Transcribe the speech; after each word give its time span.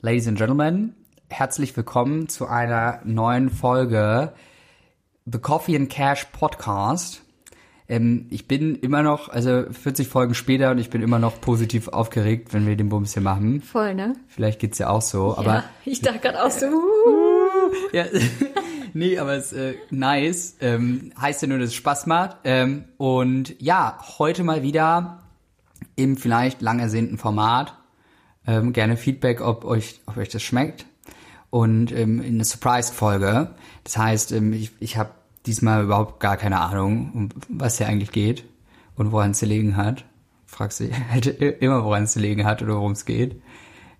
Ladies 0.00 0.28
and 0.28 0.38
Gentlemen, 0.38 0.94
herzlich 1.28 1.76
willkommen 1.76 2.28
zu 2.28 2.46
einer 2.46 3.00
neuen 3.02 3.50
Folge 3.50 4.32
The 5.26 5.40
Coffee 5.40 5.74
and 5.74 5.90
Cash 5.90 6.26
Podcast. 6.26 7.22
Ähm, 7.88 8.28
ich 8.30 8.46
bin 8.46 8.76
immer 8.76 9.02
noch, 9.02 9.28
also 9.28 9.64
40 9.68 10.06
Folgen 10.06 10.34
später 10.34 10.70
und 10.70 10.78
ich 10.78 10.88
bin 10.88 11.02
immer 11.02 11.18
noch 11.18 11.40
positiv 11.40 11.88
aufgeregt, 11.88 12.52
wenn 12.52 12.64
wir 12.64 12.76
den 12.76 12.90
Bums 12.90 13.14
hier 13.14 13.24
machen. 13.24 13.60
Voll, 13.60 13.96
ne? 13.96 14.12
Vielleicht 14.28 14.60
geht's 14.60 14.78
ja 14.78 14.88
auch 14.88 15.02
so, 15.02 15.36
aber 15.36 15.52
ja, 15.52 15.64
ich 15.84 16.00
dachte 16.00 16.20
gerade 16.20 16.44
auch 16.44 16.50
so. 16.52 16.66
Uh. 17.08 17.72
ja, 17.92 18.04
nee, 18.94 19.18
aber 19.18 19.34
es 19.34 19.52
ist 19.52 19.58
äh, 19.58 19.74
nice. 19.90 20.56
Ähm, 20.60 21.12
heißt 21.20 21.42
ja 21.42 21.48
nur, 21.48 21.58
dass 21.58 21.70
es 21.70 21.74
Spaß 21.74 22.06
macht. 22.06 22.36
Ähm, 22.44 22.84
und 22.98 23.60
ja, 23.60 23.98
heute 24.18 24.44
mal 24.44 24.62
wieder 24.62 25.24
im 25.96 26.16
vielleicht 26.16 26.62
lang 26.62 26.78
ersehnten 26.78 27.18
Format. 27.18 27.77
Ähm, 28.48 28.72
gerne 28.72 28.96
Feedback, 28.96 29.42
ob 29.42 29.64
euch, 29.66 30.00
ob 30.06 30.16
euch 30.16 30.30
das 30.30 30.42
schmeckt. 30.42 30.86
Und 31.50 31.92
ähm, 31.92 32.20
in 32.20 32.34
eine 32.34 32.44
Surprise-Folge. 32.44 33.54
Das 33.84 33.98
heißt, 33.98 34.32
ähm, 34.32 34.54
ich, 34.54 34.72
ich 34.80 34.96
habe 34.96 35.10
diesmal 35.46 35.84
überhaupt 35.84 36.18
gar 36.18 36.36
keine 36.36 36.60
Ahnung, 36.60 37.12
um 37.14 37.28
was 37.48 37.78
hier 37.78 37.86
eigentlich 37.86 38.10
geht 38.10 38.44
und 38.96 39.12
woran 39.12 39.32
es 39.32 39.40
gelegen 39.40 39.76
hat. 39.76 40.04
Fragst 40.46 40.80
du 40.80 40.90
halt 41.10 41.26
immer, 41.60 41.84
woran 41.84 42.04
es 42.04 42.14
gelegen 42.14 42.44
hat 42.46 42.62
oder 42.62 42.76
worum 42.76 42.92
es 42.92 43.04
geht. 43.04 43.40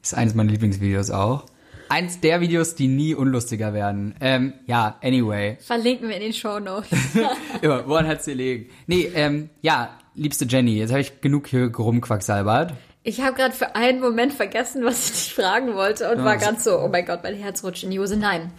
Ist 0.03 0.15
eines 0.15 0.35
meiner 0.35 0.51
Lieblingsvideos 0.51 1.11
auch. 1.11 1.45
Eins 1.91 2.21
der 2.21 2.41
Videos, 2.41 2.75
die 2.75 2.89
nie 2.89 3.15
unlustiger 3.15 3.73
werden. 3.73 4.15
Ähm, 4.21 4.55
ja, 4.67 4.99
anyway. 5.03 5.57
Verlinken 5.61 6.09
wir 6.09 6.17
in 6.17 6.23
den 6.23 6.33
Show 6.33 6.59
Notes. 6.59 6.89
immer, 7.63 7.87
woran 7.87 8.07
hat's 8.07 8.27
gelegen? 8.27 8.71
Nee, 8.87 9.11
ähm, 9.15 9.51
ja, 9.63 9.99
liebste 10.15 10.47
Jenny, 10.47 10.79
jetzt 10.79 10.91
habe 10.91 11.01
ich 11.01 11.21
genug 11.21 11.49
hier 11.49 11.75
rumquacksalbert. 11.75 12.75
Ich 13.09 13.23
habe 13.23 13.35
gerade 13.35 13.55
für 13.55 13.75
einen 13.75 14.01
Moment 14.01 14.35
vergessen, 14.35 14.85
was 14.85 15.07
ich 15.07 15.13
dich 15.13 15.35
fragen 15.35 15.75
wollte 15.75 16.13
und 16.13 16.23
war 16.25 16.37
ganz 16.37 16.63
so, 16.63 16.79
oh 16.79 16.89
mein 16.89 17.07
Gott, 17.07 17.23
mein 17.23 17.37
Herz 17.37 17.65
rutscht 17.65 17.83
in 17.83 17.91
die 17.91 17.99
Hose. 17.99 18.19
Nein. 18.19 18.53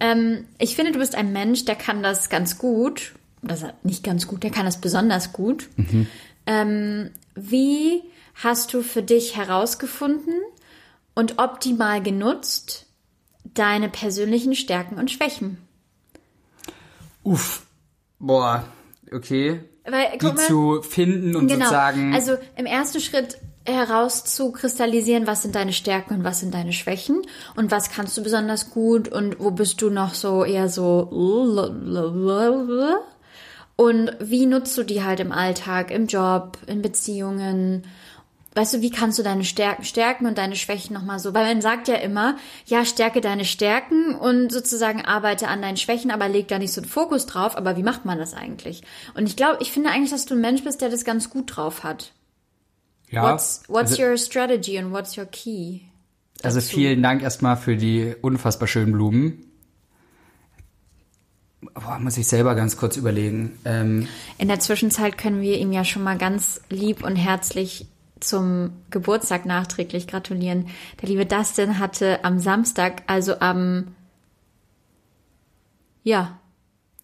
Ähm, 0.00 0.48
ich 0.58 0.74
finde, 0.74 0.90
du 0.90 0.98
bist 0.98 1.14
ein 1.14 1.32
Mensch, 1.32 1.66
der 1.66 1.76
kann 1.76 2.02
das 2.02 2.28
ganz 2.28 2.58
gut. 2.58 3.12
Das 3.42 3.64
nicht 3.84 4.02
ganz 4.02 4.26
gut, 4.26 4.42
der 4.42 4.50
kann 4.50 4.66
das 4.66 4.80
besonders 4.80 5.32
gut. 5.32 5.68
Mhm. 5.76 6.08
Ähm, 6.46 7.10
wie 7.36 8.02
hast 8.42 8.74
du 8.74 8.82
für 8.82 9.04
dich 9.04 9.36
herausgefunden 9.36 10.34
und 11.14 11.38
optimal 11.38 12.02
genutzt 12.02 12.86
deine 13.54 13.88
persönlichen 13.88 14.56
Stärken 14.56 14.96
und 14.96 15.12
Schwächen? 15.12 15.58
Uff, 17.22 17.62
boah, 18.18 18.64
okay. 19.12 19.60
Weil, 19.84 20.18
die 20.18 20.26
mal, 20.26 20.36
zu 20.38 20.82
finden 20.82 21.36
und 21.36 21.46
genau, 21.46 21.66
sozusagen. 21.66 22.12
Also 22.14 22.36
im 22.56 22.66
ersten 22.66 23.00
Schritt 23.00 23.38
herauszukristallisieren, 23.64 25.26
was 25.26 25.42
sind 25.42 25.54
deine 25.54 25.72
Stärken 25.72 26.14
und 26.14 26.24
was 26.24 26.40
sind 26.40 26.54
deine 26.54 26.72
Schwächen 26.72 27.22
und 27.56 27.70
was 27.70 27.90
kannst 27.90 28.16
du 28.16 28.22
besonders 28.22 28.70
gut 28.70 29.08
und 29.08 29.38
wo 29.38 29.50
bist 29.50 29.80
du 29.82 29.90
noch 29.90 30.14
so 30.14 30.44
eher 30.44 30.68
so 30.68 31.08
und 33.76 34.16
wie 34.20 34.46
nutzt 34.46 34.76
du 34.76 34.82
die 34.82 35.02
halt 35.02 35.20
im 35.20 35.32
Alltag, 35.32 35.90
im 35.90 36.06
Job, 36.06 36.58
in 36.66 36.82
Beziehungen? 36.82 37.84
Weißt 38.54 38.74
du, 38.74 38.80
wie 38.82 38.90
kannst 38.90 39.18
du 39.18 39.22
deine 39.22 39.44
Stärken 39.44 39.82
stärken 39.82 40.26
und 40.26 40.36
deine 40.36 40.56
Schwächen 40.56 40.92
nochmal 40.92 41.18
so? 41.18 41.32
Weil 41.32 41.46
man 41.46 41.62
sagt 41.62 41.88
ja 41.88 41.94
immer, 41.94 42.36
ja, 42.66 42.84
stärke 42.84 43.22
deine 43.22 43.46
Stärken 43.46 44.14
und 44.14 44.52
sozusagen 44.52 45.04
arbeite 45.04 45.48
an 45.48 45.62
deinen 45.62 45.78
Schwächen, 45.78 46.10
aber 46.10 46.28
leg 46.28 46.48
da 46.48 46.58
nicht 46.58 46.74
so 46.74 46.82
einen 46.82 46.90
Fokus 46.90 47.24
drauf. 47.24 47.56
Aber 47.56 47.78
wie 47.78 47.82
macht 47.82 48.04
man 48.04 48.18
das 48.18 48.34
eigentlich? 48.34 48.82
Und 49.14 49.26
ich 49.26 49.36
glaube, 49.36 49.56
ich 49.62 49.72
finde 49.72 49.88
eigentlich, 49.88 50.10
dass 50.10 50.26
du 50.26 50.34
ein 50.34 50.40
Mensch 50.42 50.62
bist, 50.64 50.82
der 50.82 50.90
das 50.90 51.06
ganz 51.06 51.30
gut 51.30 51.56
drauf 51.56 51.82
hat. 51.82 52.12
Ja. 53.12 53.22
What's, 53.22 53.62
what's 53.68 53.92
also, 53.92 54.02
your 54.02 54.16
strategy 54.16 54.78
and 54.78 54.92
what's 54.92 55.16
your 55.16 55.26
key? 55.26 55.82
Also 56.42 56.60
vielen 56.60 57.02
Dank 57.02 57.22
erstmal 57.22 57.56
für 57.56 57.76
die 57.76 58.14
unfassbar 58.20 58.66
schönen 58.66 58.92
Blumen. 58.92 59.44
Boah, 61.74 61.98
muss 62.00 62.16
ich 62.16 62.26
selber 62.26 62.54
ganz 62.56 62.76
kurz 62.76 62.96
überlegen. 62.96 63.56
Ähm, 63.64 64.08
In 64.38 64.48
der 64.48 64.58
Zwischenzeit 64.58 65.16
können 65.16 65.40
wir 65.40 65.58
ihm 65.58 65.72
ja 65.72 65.84
schon 65.84 66.02
mal 66.02 66.18
ganz 66.18 66.60
lieb 66.70 67.04
und 67.04 67.14
herzlich 67.14 67.86
zum 68.18 68.72
Geburtstag 68.90 69.46
nachträglich 69.46 70.08
gratulieren. 70.08 70.68
Der 71.00 71.08
liebe 71.08 71.26
Dustin 71.26 71.78
hatte 71.78 72.24
am 72.24 72.38
Samstag, 72.38 73.02
also 73.06 73.38
am 73.38 73.94
ja, 76.02 76.40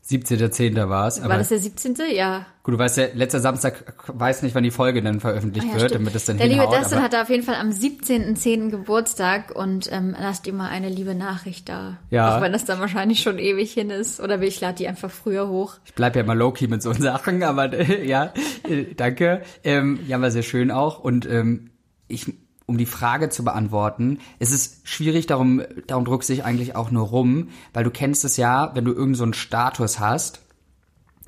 17.10. 0.08 0.88
war 0.88 1.06
es. 1.06 1.22
War 1.22 1.36
das 1.36 1.50
der 1.50 1.58
17.? 1.58 1.96
Ja. 2.14 2.46
Gut, 2.62 2.74
du 2.74 2.78
weißt 2.78 2.96
ja, 2.96 3.06
letzter 3.12 3.40
Samstag 3.40 3.94
weiß 4.06 4.42
nicht, 4.42 4.54
wann 4.54 4.62
die 4.62 4.70
Folge 4.70 5.02
dann 5.02 5.20
veröffentlicht 5.20 5.66
ah, 5.68 5.74
ja, 5.74 5.80
wird, 5.80 5.90
stimmt. 5.90 6.06
damit 6.06 6.14
es 6.14 6.24
dann 6.24 6.38
Der 6.38 6.46
hinhaut, 6.46 6.70
liebe 6.70 6.80
Dustin 6.80 7.02
hatte 7.02 7.20
auf 7.20 7.28
jeden 7.28 7.42
Fall 7.42 7.56
am 7.56 7.68
17.10. 7.68 8.70
Geburtstag 8.70 9.54
und 9.54 9.92
ähm, 9.92 10.16
lasst 10.18 10.46
ihm 10.46 10.56
mal 10.56 10.70
eine 10.70 10.88
liebe 10.88 11.14
Nachricht 11.14 11.68
da. 11.68 11.98
Ja. 12.08 12.36
Auch 12.36 12.40
wenn 12.40 12.52
das 12.52 12.64
dann 12.64 12.80
wahrscheinlich 12.80 13.20
schon 13.20 13.38
ewig 13.38 13.72
hin 13.72 13.90
ist. 13.90 14.20
Oder 14.20 14.40
ich 14.40 14.60
lade 14.62 14.78
die 14.78 14.88
einfach 14.88 15.10
früher 15.10 15.48
hoch. 15.48 15.74
Ich 15.84 15.94
bleib 15.94 16.16
ja 16.16 16.22
mal 16.22 16.36
low-key 16.36 16.68
mit 16.68 16.82
so 16.82 16.92
Sachen, 16.98 17.42
aber 17.42 17.74
ja, 18.02 18.32
äh, 18.66 18.94
danke. 18.96 19.42
Ähm, 19.62 20.00
ja, 20.06 20.18
war 20.20 20.30
sehr 20.30 20.42
schön 20.42 20.70
auch. 20.70 21.00
Und 21.00 21.26
ähm, 21.26 21.70
ich 22.06 22.32
um 22.68 22.76
die 22.76 22.86
Frage 22.86 23.30
zu 23.30 23.44
beantworten, 23.44 24.18
es 24.38 24.52
ist 24.52 24.86
schwierig, 24.86 25.26
darum, 25.26 25.62
darum 25.86 26.04
druckst 26.04 26.28
du 26.28 26.34
dich 26.34 26.44
eigentlich 26.44 26.76
auch 26.76 26.90
nur 26.90 27.06
rum, 27.06 27.48
weil 27.72 27.82
du 27.82 27.90
kennst 27.90 28.26
es 28.26 28.36
ja, 28.36 28.72
wenn 28.74 28.84
du 28.84 28.90
irgendeinen 28.90 29.14
so 29.14 29.24
einen 29.24 29.32
Status 29.32 29.98
hast, 29.98 30.42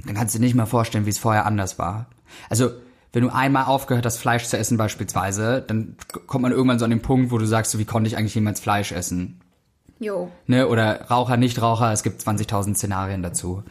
dann 0.04 0.14
kannst 0.14 0.34
du 0.34 0.38
dir 0.38 0.44
nicht 0.44 0.54
mehr 0.54 0.66
vorstellen, 0.66 1.06
wie 1.06 1.10
es 1.10 1.18
vorher 1.18 1.46
anders 1.46 1.78
war. 1.78 2.06
Also, 2.50 2.70
wenn 3.12 3.22
du 3.22 3.30
einmal 3.30 3.64
aufgehört 3.64 4.04
hast, 4.04 4.18
Fleisch 4.18 4.44
zu 4.44 4.58
essen 4.58 4.76
beispielsweise, 4.76 5.64
dann 5.66 5.96
kommt 6.26 6.42
man 6.42 6.52
irgendwann 6.52 6.78
so 6.78 6.84
an 6.84 6.90
den 6.90 7.02
Punkt, 7.02 7.32
wo 7.32 7.38
du 7.38 7.46
sagst, 7.46 7.72
so, 7.72 7.78
wie 7.78 7.86
konnte 7.86 8.08
ich 8.08 8.18
eigentlich 8.18 8.34
jemals 8.34 8.60
Fleisch 8.60 8.92
essen? 8.92 9.40
Jo. 9.98 10.30
Ne, 10.46 10.68
oder 10.68 11.06
Raucher, 11.10 11.38
Nichtraucher, 11.38 11.90
es 11.90 12.02
gibt 12.02 12.22
20.000 12.22 12.74
Szenarien 12.74 13.22
dazu. 13.22 13.64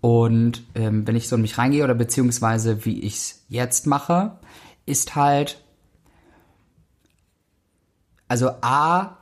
Und 0.00 0.64
ähm, 0.74 1.06
wenn 1.06 1.14
ich 1.14 1.28
so 1.28 1.36
in 1.36 1.42
mich 1.42 1.58
reingehe 1.58 1.84
oder 1.84 1.94
beziehungsweise 1.94 2.86
wie 2.86 3.00
ich 3.00 3.14
es 3.16 3.44
jetzt 3.48 3.86
mache, 3.86 4.38
ist 4.86 5.14
halt, 5.14 5.62
also 8.28 8.50
A 8.60 9.18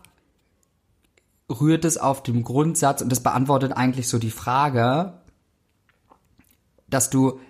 rührt 1.50 1.84
es 1.84 1.98
auf 1.98 2.22
dem 2.22 2.42
Grundsatz 2.42 3.02
und 3.02 3.10
das 3.10 3.22
beantwortet 3.22 3.72
eigentlich 3.72 4.08
so 4.08 4.18
die 4.18 4.30
Frage, 4.30 5.14
dass 6.88 7.10
du 7.10 7.40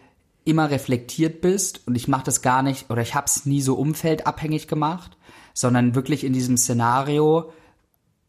immer 0.44 0.70
reflektiert 0.70 1.41
bist 1.41 1.87
und 1.87 1.94
ich 1.94 2.09
mache 2.09 2.25
das 2.25 2.43
gar 2.43 2.62
nicht 2.62 2.91
oder 2.91 3.03
ich 3.03 3.14
habe 3.14 3.26
es 3.26 3.47
nie 3.47 3.62
so 3.62 3.75
umfeldabhängig 3.75 4.69
gemacht, 4.69 5.16
sondern 5.54 5.94
wirklich 5.94 6.25
in 6.25 6.32
diesem 6.32 6.56
Szenario, 6.56 7.53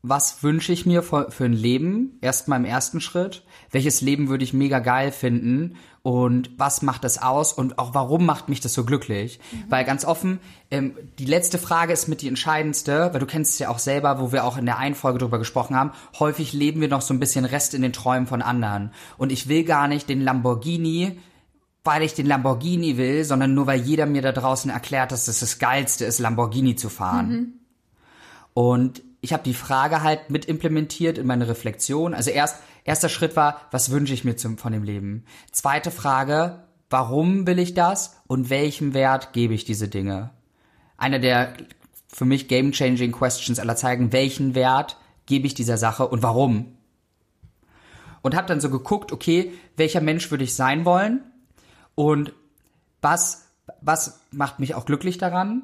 was 0.07 0.43
wünsche 0.43 0.71
ich 0.71 0.85
mir 0.85 1.01
für, 1.01 1.31
für 1.31 1.45
ein 1.45 1.53
Leben? 1.53 2.17
Erstmal 2.21 2.59
im 2.59 2.65
ersten 2.65 3.01
Schritt. 3.01 3.43
Welches 3.71 4.01
Leben 4.01 4.29
würde 4.29 4.43
ich 4.43 4.53
mega 4.53 4.79
geil 4.79 5.11
finden? 5.11 5.77
Und 6.03 6.51
was 6.59 6.83
macht 6.83 7.03
das 7.03 7.19
aus? 7.21 7.51
Und 7.51 7.79
auch 7.79 7.95
warum 7.95 8.25
macht 8.25 8.47
mich 8.47 8.59
das 8.59 8.73
so 8.73 8.85
glücklich? 8.85 9.39
Mhm. 9.51 9.63
Weil 9.69 9.85
ganz 9.85 10.05
offen, 10.05 10.39
ähm, 10.69 10.95
die 11.17 11.25
letzte 11.25 11.57
Frage 11.57 11.93
ist 11.93 12.07
mit 12.07 12.21
die 12.21 12.27
entscheidendste, 12.27 13.09
weil 13.11 13.19
du 13.19 13.25
kennst 13.25 13.53
es 13.53 13.59
ja 13.59 13.69
auch 13.69 13.79
selber, 13.79 14.19
wo 14.19 14.31
wir 14.31 14.45
auch 14.45 14.57
in 14.57 14.67
der 14.67 14.77
einen 14.77 14.93
Folge 14.93 15.17
drüber 15.17 15.39
gesprochen 15.39 15.75
haben. 15.75 15.91
Häufig 16.19 16.53
leben 16.53 16.79
wir 16.79 16.89
noch 16.89 17.01
so 17.01 17.13
ein 17.13 17.19
bisschen 17.19 17.45
Rest 17.45 17.73
in 17.73 17.81
den 17.81 17.93
Träumen 17.93 18.27
von 18.27 18.43
anderen. 18.43 18.91
Und 19.17 19.31
ich 19.31 19.47
will 19.47 19.63
gar 19.63 19.87
nicht 19.87 20.07
den 20.07 20.21
Lamborghini, 20.21 21.19
weil 21.83 22.03
ich 22.03 22.13
den 22.13 22.27
Lamborghini 22.27 22.97
will, 22.97 23.23
sondern 23.23 23.55
nur 23.55 23.65
weil 23.65 23.81
jeder 23.81 24.05
mir 24.05 24.21
da 24.21 24.31
draußen 24.31 24.69
erklärt, 24.69 25.11
dass 25.11 25.27
es 25.27 25.39
das 25.39 25.57
Geilste 25.57 26.05
ist, 26.05 26.19
Lamborghini 26.19 26.75
zu 26.75 26.89
fahren. 26.89 27.29
Mhm. 27.29 27.53
Und 28.53 29.01
ich 29.25 29.33
habe 29.33 29.41
die 29.41 29.55
Frage 29.55 30.03
halt 30.03 30.29
mit 30.29 30.45
implementiert 30.45 31.17
in 31.17 31.25
meine 31.25 31.47
Reflexion. 31.47 32.13
Also 32.13 32.29
erst 32.29 32.57
erster 32.83 33.09
Schritt 33.09 33.35
war, 33.35 33.59
was 33.71 33.89
wünsche 33.89 34.13
ich 34.13 34.23
mir 34.23 34.35
zum, 34.35 34.59
von 34.59 34.71
dem 34.71 34.83
Leben? 34.83 35.25
Zweite 35.51 35.89
Frage, 35.89 36.63
warum 36.91 37.47
will 37.47 37.57
ich 37.57 37.73
das 37.73 38.21
und 38.27 38.51
welchem 38.51 38.93
Wert 38.93 39.33
gebe 39.33 39.55
ich 39.55 39.65
diese 39.65 39.87
Dinge? 39.87 40.29
Einer 40.95 41.17
der 41.17 41.53
für 42.07 42.25
mich 42.25 42.47
game-changing 42.47 43.13
Questions 43.13 43.59
aller 43.59 43.75
Zeiten, 43.75 44.13
welchen 44.13 44.53
Wert 44.53 44.97
gebe 45.25 45.47
ich 45.47 45.55
dieser 45.55 45.77
Sache 45.77 46.07
und 46.07 46.21
warum? 46.21 46.77
Und 48.21 48.35
habe 48.35 48.47
dann 48.47 48.61
so 48.61 48.69
geguckt, 48.69 49.11
okay, 49.11 49.53
welcher 49.75 50.01
Mensch 50.01 50.29
würde 50.29 50.43
ich 50.43 50.53
sein 50.53 50.85
wollen 50.85 51.23
und 51.95 52.31
was 53.01 53.41
was 53.81 54.21
macht 54.29 54.59
mich 54.59 54.75
auch 54.75 54.85
glücklich 54.85 55.17
daran 55.17 55.63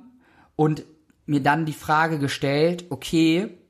und 0.55 0.83
mir 1.27 1.43
dann 1.43 1.65
die 1.65 1.73
Frage 1.73 2.17
gestellt, 2.17 2.85
okay, 2.89 3.60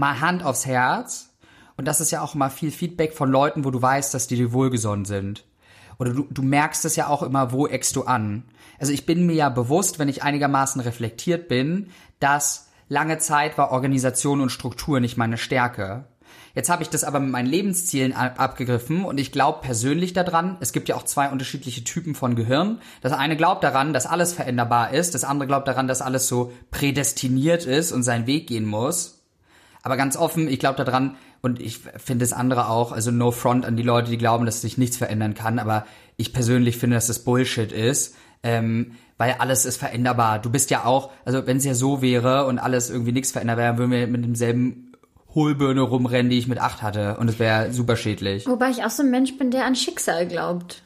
mal 0.00 0.20
Hand 0.20 0.42
aufs 0.42 0.66
Herz. 0.66 1.30
Und 1.76 1.86
das 1.86 2.00
ist 2.00 2.10
ja 2.10 2.20
auch 2.20 2.34
immer 2.34 2.50
viel 2.50 2.72
Feedback 2.72 3.14
von 3.14 3.30
Leuten, 3.30 3.64
wo 3.64 3.70
du 3.70 3.80
weißt, 3.80 4.12
dass 4.12 4.26
die 4.26 4.36
dir 4.36 4.52
wohlgesonnen 4.52 5.04
sind. 5.04 5.44
Oder 5.98 6.12
du, 6.12 6.26
du 6.30 6.42
merkst 6.42 6.84
es 6.84 6.96
ja 6.96 7.06
auch 7.06 7.22
immer, 7.22 7.52
wo 7.52 7.66
eckst 7.66 7.94
du 7.94 8.02
an. 8.02 8.44
Also 8.78 8.92
ich 8.92 9.06
bin 9.06 9.26
mir 9.26 9.34
ja 9.34 9.48
bewusst, 9.50 9.98
wenn 9.98 10.08
ich 10.08 10.22
einigermaßen 10.22 10.80
reflektiert 10.80 11.46
bin, 11.48 11.90
dass 12.18 12.68
lange 12.88 13.18
Zeit 13.18 13.56
war 13.58 13.70
Organisation 13.70 14.40
und 14.40 14.50
Struktur 14.50 14.98
nicht 14.98 15.16
meine 15.16 15.36
Stärke. 15.38 16.06
Jetzt 16.54 16.70
habe 16.70 16.82
ich 16.82 16.88
das 16.88 17.04
aber 17.04 17.20
mit 17.20 17.30
meinen 17.30 17.46
Lebenszielen 17.46 18.12
abgegriffen 18.12 19.04
und 19.04 19.20
ich 19.20 19.30
glaube 19.30 19.60
persönlich 19.60 20.12
daran, 20.12 20.56
es 20.60 20.72
gibt 20.72 20.88
ja 20.88 20.96
auch 20.96 21.04
zwei 21.04 21.28
unterschiedliche 21.28 21.84
Typen 21.84 22.14
von 22.14 22.34
Gehirn. 22.34 22.80
Das 23.02 23.12
eine 23.12 23.36
glaubt 23.36 23.62
daran, 23.62 23.92
dass 23.92 24.06
alles 24.06 24.32
veränderbar 24.32 24.92
ist, 24.92 25.14
das 25.14 25.24
andere 25.24 25.46
glaubt 25.46 25.68
daran, 25.68 25.86
dass 25.86 26.02
alles 26.02 26.26
so 26.26 26.52
prädestiniert 26.70 27.66
ist 27.66 27.92
und 27.92 28.02
seinen 28.02 28.26
Weg 28.26 28.48
gehen 28.48 28.66
muss. 28.66 29.19
Aber 29.82 29.96
ganz 29.96 30.16
offen, 30.16 30.48
ich 30.48 30.58
glaube 30.58 30.82
daran 30.82 31.16
und 31.40 31.60
ich 31.60 31.78
finde 31.78 32.24
das 32.24 32.32
andere 32.32 32.68
auch, 32.68 32.92
also 32.92 33.10
no 33.10 33.30
front 33.30 33.64
an 33.64 33.76
die 33.76 33.82
Leute, 33.82 34.10
die 34.10 34.18
glauben, 34.18 34.46
dass 34.46 34.60
sich 34.60 34.78
nichts 34.78 34.96
verändern 34.96 35.34
kann, 35.34 35.58
aber 35.58 35.86
ich 36.16 36.32
persönlich 36.32 36.76
finde, 36.76 36.96
dass 36.96 37.06
das 37.06 37.20
Bullshit 37.20 37.72
ist. 37.72 38.14
Ähm, 38.42 38.92
weil 39.20 39.36
alles 39.38 39.66
ist 39.66 39.76
veränderbar. 39.76 40.38
Du 40.38 40.48
bist 40.48 40.70
ja 40.70 40.86
auch, 40.86 41.10
also 41.26 41.46
wenn 41.46 41.58
es 41.58 41.64
ja 41.66 41.74
so 41.74 42.00
wäre 42.00 42.46
und 42.46 42.58
alles 42.58 42.88
irgendwie 42.88 43.12
nichts 43.12 43.32
verändert 43.32 43.58
wäre, 43.58 43.76
würden 43.76 43.90
wir 43.90 44.06
mit 44.06 44.24
demselben 44.24 44.94
Hohlbirne 45.34 45.82
rumrennen, 45.82 46.30
die 46.30 46.38
ich 46.38 46.48
mit 46.48 46.58
acht 46.58 46.80
hatte. 46.80 47.18
Und 47.18 47.28
es 47.28 47.38
wäre 47.38 47.70
super 47.70 47.96
schädlich. 47.96 48.46
Wobei 48.46 48.70
ich 48.70 48.82
auch 48.82 48.88
so 48.88 49.02
ein 49.02 49.10
Mensch 49.10 49.36
bin, 49.36 49.50
der 49.50 49.66
an 49.66 49.76
Schicksal 49.76 50.26
glaubt. 50.26 50.82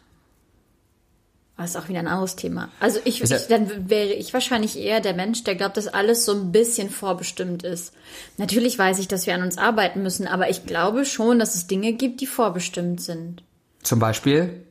Das 1.56 1.71
ist 1.71 1.77
auch 1.77 1.89
wieder 1.89 2.01
ein 2.01 2.09
anderes 2.09 2.35
Thema. 2.35 2.69
Also 2.81 2.99
ich, 3.05 3.23
ich, 3.23 3.31
dann 3.47 3.89
wäre 3.89 4.12
ich 4.12 4.35
wahrscheinlich 4.35 4.77
eher 4.77 5.01
der 5.01 5.15
Mensch, 5.15 5.45
der 5.45 5.55
glaubt, 5.55 5.77
dass 5.77 5.87
alles 5.87 6.25
so 6.25 6.33
ein 6.33 6.51
bisschen 6.51 6.91
vorbestimmt 6.91 7.62
ist. 7.62 7.95
Natürlich 8.39 8.77
weiß 8.77 8.99
ich, 8.99 9.06
dass 9.06 9.27
wir 9.27 9.35
an 9.35 9.43
uns 9.43 9.56
arbeiten 9.56 10.03
müssen, 10.03 10.27
aber 10.27 10.51
ich 10.51 10.67
glaube 10.67 11.05
schon, 11.05 11.39
dass 11.39 11.55
es 11.55 11.69
Dinge 11.69 11.93
gibt, 11.93 12.21
die 12.21 12.27
vorbestimmt 12.27 13.01
sind. 13.01 13.45
Zum 13.85 14.01
Beispiel? 14.01 14.65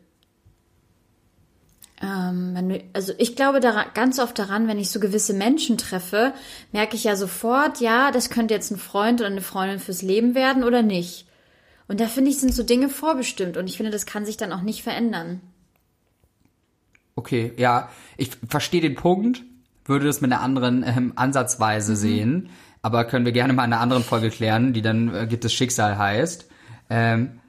Ähm, 2.01 2.81
also 2.91 3.13
ich 3.17 3.37
glaube 3.37 3.61
daran, 3.61 3.85
ganz 3.93 4.19
oft 4.19 4.37
daran, 4.37 4.67
wenn 4.67 4.77
ich 4.77 4.89
so 4.89 4.99
gewisse 4.99 5.33
Menschen 5.33 5.77
treffe, 5.77 6.33
merke 6.73 6.97
ich 6.97 7.05
ja 7.05 7.15
sofort, 7.15 7.79
ja, 7.79 8.11
das 8.11 8.29
könnte 8.29 8.53
jetzt 8.53 8.71
ein 8.71 8.77
Freund 8.77 9.21
oder 9.21 9.29
eine 9.29 9.41
Freundin 9.41 9.79
fürs 9.79 10.01
Leben 10.01 10.35
werden 10.35 10.65
oder 10.65 10.81
nicht. 10.81 11.27
Und 11.87 12.01
da 12.01 12.07
finde 12.07 12.29
ich, 12.31 12.39
sind 12.39 12.53
so 12.53 12.63
Dinge 12.63 12.89
vorbestimmt 12.89 13.55
und 13.55 13.67
ich 13.67 13.77
finde, 13.77 13.91
das 13.91 14.05
kann 14.05 14.25
sich 14.25 14.35
dann 14.35 14.51
auch 14.51 14.61
nicht 14.61 14.83
verändern. 14.83 15.39
Okay, 17.15 17.53
ja, 17.57 17.89
ich 18.17 18.31
verstehe 18.47 18.81
den 18.81 18.95
Punkt, 18.95 19.43
würde 19.85 20.05
das 20.05 20.21
mit 20.21 20.31
einer 20.31 20.41
anderen 20.41 20.83
ähm, 20.83 21.13
Ansatzweise 21.15 21.91
mhm. 21.93 21.97
sehen, 21.97 22.49
aber 22.81 23.05
können 23.05 23.25
wir 23.25 23.31
gerne 23.31 23.53
mal 23.53 23.65
in 23.65 23.73
einer 23.73 23.81
anderen 23.81 24.03
Folge 24.03 24.29
klären, 24.29 24.73
die 24.73 24.81
dann 24.81 25.13
äh, 25.13 25.27
gibt 25.27 25.45
es 25.45 25.53
Schicksal 25.53 25.97
heißt. 25.97 26.49
Ähm, 26.89 27.39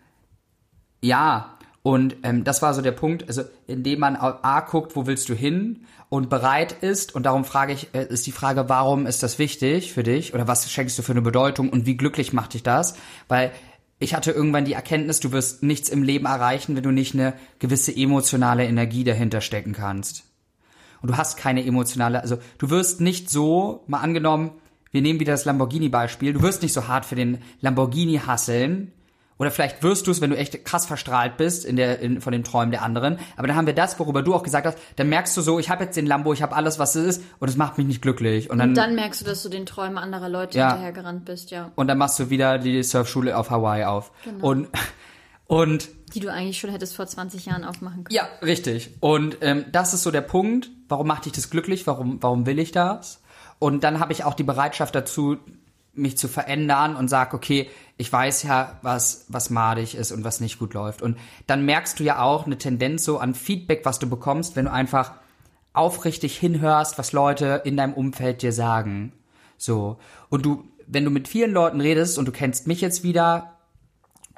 ja, 1.00 1.58
und 1.82 2.16
ähm, 2.22 2.44
das 2.44 2.62
war 2.62 2.72
so 2.72 2.80
der 2.80 2.92
Punkt, 2.92 3.28
also 3.28 3.42
indem 3.66 4.00
man 4.00 4.16
A 4.16 4.60
guckt, 4.60 4.96
wo 4.96 5.06
willst 5.06 5.28
du 5.28 5.34
hin 5.34 5.84
und 6.08 6.30
bereit 6.30 6.72
ist, 6.72 7.14
und 7.14 7.24
darum 7.24 7.44
frage 7.44 7.74
ich, 7.74 7.94
äh, 7.94 8.06
ist 8.06 8.26
die 8.26 8.32
Frage, 8.32 8.68
warum 8.68 9.06
ist 9.06 9.22
das 9.22 9.38
wichtig 9.38 9.92
für 9.92 10.02
dich 10.02 10.32
oder 10.32 10.48
was 10.48 10.70
schenkst 10.70 10.98
du 10.98 11.02
für 11.02 11.12
eine 11.12 11.20
Bedeutung 11.20 11.68
und 11.68 11.84
wie 11.84 11.96
glücklich 11.96 12.32
macht 12.32 12.54
dich 12.54 12.62
das? 12.62 12.96
Weil 13.28 13.52
ich 13.98 14.14
hatte 14.14 14.32
irgendwann 14.32 14.64
die 14.64 14.72
Erkenntnis, 14.72 15.20
du 15.20 15.32
wirst 15.32 15.62
nichts 15.62 15.88
im 15.88 16.02
Leben 16.02 16.26
erreichen, 16.26 16.76
wenn 16.76 16.82
du 16.82 16.90
nicht 16.90 17.14
eine 17.14 17.34
gewisse 17.58 17.94
emotionale 17.94 18.66
Energie 18.66 19.04
dahinter 19.04 19.40
stecken 19.40 19.72
kannst. 19.72 20.24
Und 21.00 21.10
du 21.10 21.16
hast 21.16 21.36
keine 21.36 21.64
emotionale, 21.64 22.20
also 22.20 22.38
du 22.58 22.70
wirst 22.70 23.00
nicht 23.00 23.30
so, 23.30 23.84
mal 23.86 24.00
angenommen, 24.00 24.52
wir 24.90 25.02
nehmen 25.02 25.20
wieder 25.20 25.32
das 25.32 25.44
Lamborghini-Beispiel, 25.44 26.32
du 26.32 26.42
wirst 26.42 26.62
nicht 26.62 26.72
so 26.72 26.88
hart 26.88 27.04
für 27.04 27.14
den 27.14 27.38
Lamborghini 27.60 28.20
hasseln, 28.26 28.92
oder 29.38 29.50
vielleicht 29.50 29.82
wirst 29.82 30.06
du 30.06 30.10
es, 30.10 30.20
wenn 30.20 30.30
du 30.30 30.36
echt 30.36 30.64
krass 30.64 30.86
verstrahlt 30.86 31.36
bist 31.36 31.64
in 31.64 31.76
der, 31.76 31.98
in, 31.98 32.20
von 32.20 32.32
den 32.32 32.44
Träumen 32.44 32.70
der 32.70 32.82
anderen. 32.82 33.18
Aber 33.36 33.46
dann 33.48 33.56
haben 33.56 33.66
wir 33.66 33.74
das, 33.74 33.98
worüber 33.98 34.22
du 34.22 34.34
auch 34.34 34.42
gesagt 34.42 34.66
hast. 34.66 34.78
Dann 34.96 35.08
merkst 35.08 35.36
du 35.36 35.40
so, 35.40 35.58
ich 35.58 35.70
habe 35.70 35.84
jetzt 35.84 35.96
den 35.96 36.06
Lambo, 36.06 36.32
ich 36.32 36.42
habe 36.42 36.54
alles, 36.54 36.78
was 36.78 36.94
es 36.94 37.16
ist, 37.16 37.24
und 37.40 37.48
es 37.48 37.56
macht 37.56 37.78
mich 37.78 37.86
nicht 37.86 38.02
glücklich. 38.02 38.50
Und 38.50 38.58
dann, 38.58 38.70
und 38.70 38.76
dann 38.76 38.94
merkst 38.94 39.20
du, 39.20 39.24
dass 39.24 39.42
du 39.42 39.48
den 39.48 39.66
Träumen 39.66 39.98
anderer 39.98 40.28
Leute 40.28 40.58
ja. 40.58 40.70
hinterhergerannt 40.70 41.24
bist, 41.24 41.50
ja. 41.50 41.72
Und 41.74 41.88
dann 41.88 41.98
machst 41.98 42.18
du 42.18 42.30
wieder 42.30 42.58
die 42.58 42.82
Surfschule 42.82 43.36
auf 43.36 43.50
Hawaii 43.50 43.84
auf. 43.84 44.12
Genau. 44.24 44.46
Und 44.46 44.68
und 45.46 45.90
die 46.14 46.20
du 46.20 46.32
eigentlich 46.32 46.58
schon 46.58 46.70
hättest 46.70 46.96
vor 46.96 47.06
20 47.06 47.46
Jahren 47.46 47.64
aufmachen 47.64 48.04
können. 48.04 48.14
Ja, 48.14 48.28
richtig. 48.42 48.90
Und 49.00 49.38
ähm, 49.40 49.66
das 49.72 49.92
ist 49.92 50.02
so 50.02 50.10
der 50.10 50.22
Punkt. 50.22 50.70
Warum 50.88 51.06
macht 51.06 51.26
dich 51.26 51.32
das 51.32 51.50
glücklich? 51.50 51.86
Warum, 51.86 52.22
warum 52.22 52.46
will 52.46 52.58
ich 52.58 52.72
das? 52.72 53.20
Und 53.58 53.84
dann 53.84 54.00
habe 54.00 54.12
ich 54.12 54.24
auch 54.24 54.34
die 54.34 54.42
Bereitschaft 54.42 54.94
dazu, 54.94 55.38
mich 55.94 56.16
zu 56.16 56.28
verändern 56.28 56.96
und 56.96 57.08
sag, 57.08 57.34
okay, 57.34 57.70
ich 57.96 58.12
weiß 58.12 58.42
ja, 58.44 58.78
was, 58.82 59.26
was 59.28 59.50
madig 59.50 59.94
ist 59.94 60.12
und 60.12 60.24
was 60.24 60.40
nicht 60.40 60.58
gut 60.58 60.74
läuft. 60.74 61.02
Und 61.02 61.16
dann 61.46 61.64
merkst 61.64 62.00
du 62.00 62.04
ja 62.04 62.20
auch 62.20 62.46
eine 62.46 62.58
Tendenz 62.58 63.04
so 63.04 63.18
an 63.18 63.34
Feedback, 63.34 63.84
was 63.84 63.98
du 63.98 64.08
bekommst, 64.08 64.56
wenn 64.56 64.64
du 64.64 64.72
einfach 64.72 65.12
aufrichtig 65.72 66.36
hinhörst, 66.38 66.98
was 66.98 67.12
Leute 67.12 67.62
in 67.64 67.76
deinem 67.76 67.94
Umfeld 67.94 68.42
dir 68.42 68.52
sagen. 68.52 69.12
So. 69.56 69.98
Und 70.28 70.44
du, 70.44 70.64
wenn 70.86 71.04
du 71.04 71.10
mit 71.10 71.28
vielen 71.28 71.52
Leuten 71.52 71.80
redest 71.80 72.18
und 72.18 72.26
du 72.26 72.32
kennst 72.32 72.66
mich 72.66 72.80
jetzt 72.80 73.02
wieder, 73.02 73.50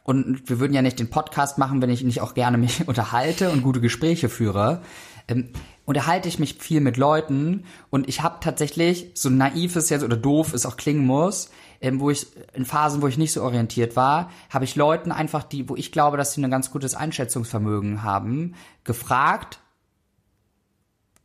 und 0.05 0.49
wir 0.49 0.61
würden 0.61 0.73
ja 0.73 0.83
nicht 0.83 1.01
den 1.01 1.11
Podcast 1.11 1.59
machen, 1.59 1.83
wenn 1.83 1.91
ich 1.91 2.05
nicht 2.05 2.21
auch 2.21 2.35
gerne 2.35 2.59
mich 2.59 2.87
unterhalte 2.89 3.51
und 3.51 3.63
gute 3.63 3.81
Gespräche 3.81 4.29
führe, 4.29 4.83
ähm, 5.29 5.51
unterhalte 5.87 6.29
ich 6.29 6.39
mich 6.39 6.55
viel 6.59 6.81
mit 6.81 6.99
Leuten 6.99 7.65
und 7.89 8.09
ich 8.09 8.23
habe 8.23 8.39
tatsächlich, 8.41 9.13
so 9.15 9.31
naiv 9.31 9.77
es 9.77 9.89
jetzt 9.89 10.05
oder 10.05 10.17
doof 10.17 10.53
es 10.53 10.67
auch 10.67 10.77
klingen 10.77 11.07
muss, 11.07 11.51
ähm, 11.81 12.01
wo 12.01 12.11
ich 12.11 12.27
in 12.53 12.67
Phasen, 12.67 13.01
wo 13.01 13.07
ich 13.07 13.17
nicht 13.17 13.33
so 13.33 13.43
orientiert 13.43 13.97
war, 13.97 14.31
habe 14.51 14.65
ich 14.65 14.77
Leuten 14.77 15.13
einfach, 15.13 15.45
die, 15.45 15.69
wo 15.69 15.77
ich 15.77 15.93
glaube, 15.93 16.17
dass 16.17 16.33
sie 16.33 16.45
ein 16.45 16.51
ganz 16.51 16.71
gutes 16.71 16.95
Einschätzungsvermögen 16.95 18.03
haben, 18.03 18.55
gefragt, 18.85 19.61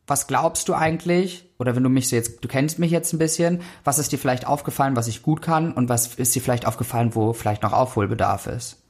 was 0.08 0.28
glaubst 0.28 0.68
du 0.68 0.74
eigentlich? 0.74 1.50
Oder 1.58 1.76
wenn 1.76 1.84
du 1.84 1.90
mich 1.90 2.10
so 2.10 2.16
jetzt, 2.16 2.44
du 2.44 2.48
kennst 2.48 2.80
mich 2.80 2.92
jetzt 2.92 3.14
ein 3.14 3.18
bisschen, 3.18 3.62
was 3.84 3.98
ist 3.98 4.12
dir 4.12 4.20
vielleicht 4.20 4.46
aufgefallen, 4.46 4.96
was 4.96 5.08
ich 5.08 5.22
gut 5.24 5.42
kann 5.42 5.74
und 5.74 5.90
was 5.90 6.16
ist 6.16 6.36
dir 6.36 6.42
vielleicht 6.42 6.66
aufgefallen, 6.66 7.16
wo 7.16 7.34
vielleicht 7.34 7.64
noch 7.64 7.74
Aufholbedarf 7.74 8.48
ist? 8.48 8.84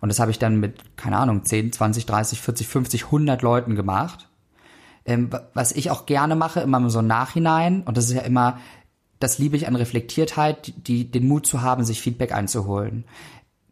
Und 0.00 0.10
das 0.10 0.20
habe 0.20 0.30
ich 0.30 0.38
dann 0.38 0.60
mit, 0.60 0.96
keine 0.96 1.16
Ahnung, 1.16 1.44
10, 1.44 1.72
20, 1.72 2.06
30, 2.06 2.40
40, 2.42 2.68
50, 2.68 3.04
100 3.06 3.42
Leuten 3.42 3.74
gemacht. 3.74 4.28
Ähm, 5.06 5.30
was 5.54 5.72
ich 5.72 5.90
auch 5.90 6.06
gerne 6.06 6.36
mache, 6.36 6.60
immer 6.60 6.90
so 6.90 6.98
im 6.98 7.06
Nachhinein, 7.06 7.82
und 7.82 7.96
das 7.96 8.06
ist 8.06 8.14
ja 8.14 8.22
immer 8.22 8.58
das 9.18 9.38
liebe 9.38 9.56
ich 9.56 9.66
an 9.66 9.76
Reflektiertheit, 9.76 10.72
die, 10.76 11.10
den 11.10 11.26
Mut 11.26 11.46
zu 11.46 11.62
haben, 11.62 11.84
sich 11.84 12.00
Feedback 12.00 12.32
einzuholen. 12.32 13.04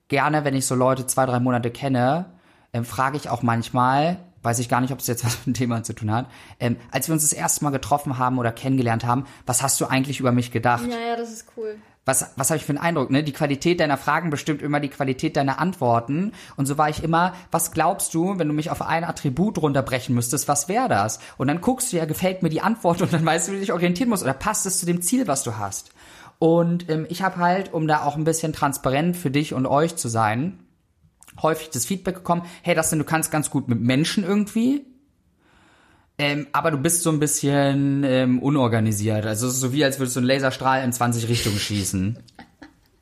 Gerne, 0.08 0.44
wenn 0.44 0.54
ich 0.54 0.66
so 0.66 0.74
Leute 0.74 1.06
zwei, 1.06 1.26
drei 1.26 1.40
Monate 1.40 1.70
kenne, 1.70 2.26
ähm, 2.72 2.84
frage 2.84 3.16
ich 3.16 3.28
auch 3.28 3.42
manchmal, 3.42 4.18
weiß 4.42 4.58
ich 4.58 4.68
gar 4.68 4.80
nicht, 4.80 4.92
ob 4.92 5.00
es 5.00 5.06
jetzt 5.06 5.24
was 5.24 5.38
mit 5.38 5.46
dem 5.46 5.54
Thema 5.54 5.82
zu 5.82 5.92
tun 5.94 6.10
hat, 6.10 6.30
ähm, 6.60 6.76
als 6.90 7.08
wir 7.08 7.12
uns 7.12 7.22
das 7.22 7.32
erste 7.32 7.64
Mal 7.64 7.70
getroffen 7.70 8.18
haben 8.18 8.38
oder 8.38 8.52
kennengelernt 8.52 9.04
haben, 9.04 9.26
was 9.46 9.62
hast 9.62 9.80
du 9.80 9.86
eigentlich 9.86 10.20
über 10.20 10.32
mich 10.32 10.50
gedacht? 10.50 10.86
Ja, 10.88 11.10
ja, 11.10 11.16
das 11.16 11.30
ist 11.30 11.46
cool 11.56 11.76
was, 12.04 12.32
was 12.36 12.50
habe 12.50 12.58
ich 12.58 12.64
für 12.64 12.70
einen 12.70 12.78
Eindruck, 12.78 13.10
ne? 13.10 13.22
Die 13.22 13.32
Qualität 13.32 13.80
deiner 13.80 13.96
Fragen 13.96 14.30
bestimmt 14.30 14.60
immer 14.60 14.80
die 14.80 14.88
Qualität 14.90 15.36
deiner 15.36 15.58
Antworten. 15.58 16.32
Und 16.56 16.66
so 16.66 16.76
war 16.76 16.90
ich 16.90 17.02
immer, 17.02 17.34
was 17.50 17.72
glaubst 17.72 18.12
du, 18.14 18.38
wenn 18.38 18.48
du 18.48 18.54
mich 18.54 18.70
auf 18.70 18.82
ein 18.82 19.04
Attribut 19.04 19.58
runterbrechen 19.58 20.14
müsstest, 20.14 20.46
was 20.46 20.68
wäre 20.68 20.88
das? 20.88 21.18
Und 21.38 21.48
dann 21.48 21.60
guckst 21.60 21.92
du 21.92 21.96
ja, 21.96 22.04
gefällt 22.04 22.42
mir 22.42 22.50
die 22.50 22.60
Antwort 22.60 23.00
und 23.02 23.12
dann 23.12 23.24
weißt 23.24 23.48
du, 23.48 23.52
wie 23.52 23.56
du 23.56 23.60
dich 23.60 23.72
orientieren 23.72 24.10
musst 24.10 24.22
oder 24.22 24.34
passt 24.34 24.66
es 24.66 24.78
zu 24.78 24.86
dem 24.86 25.02
Ziel, 25.02 25.26
was 25.26 25.42
du 25.42 25.56
hast. 25.56 25.92
Und 26.38 26.90
ähm, 26.90 27.06
ich 27.08 27.22
habe 27.22 27.36
halt, 27.36 27.72
um 27.72 27.86
da 27.86 28.04
auch 28.04 28.16
ein 28.16 28.24
bisschen 28.24 28.52
transparent 28.52 29.16
für 29.16 29.30
dich 29.30 29.54
und 29.54 29.66
euch 29.66 29.96
zu 29.96 30.08
sein, 30.08 30.58
häufig 31.42 31.70
das 31.70 31.86
Feedback 31.86 32.16
bekommen, 32.16 32.42
hey, 32.62 32.74
das 32.74 32.90
denn, 32.90 32.98
du 32.98 33.04
kannst 33.04 33.30
ganz 33.30 33.50
gut 33.50 33.68
mit 33.68 33.80
Menschen 33.80 34.24
irgendwie, 34.24 34.84
ähm, 36.16 36.46
aber 36.52 36.70
du 36.70 36.78
bist 36.78 37.02
so 37.02 37.10
ein 37.10 37.18
bisschen 37.18 38.04
ähm, 38.04 38.40
unorganisiert. 38.40 39.26
Also 39.26 39.48
so 39.48 39.72
wie 39.72 39.84
als 39.84 39.98
würdest 39.98 40.16
du 40.16 40.20
einen 40.20 40.28
Laserstrahl 40.28 40.84
in 40.84 40.92
20 40.92 41.28
Richtungen 41.28 41.58
schießen. 41.58 42.18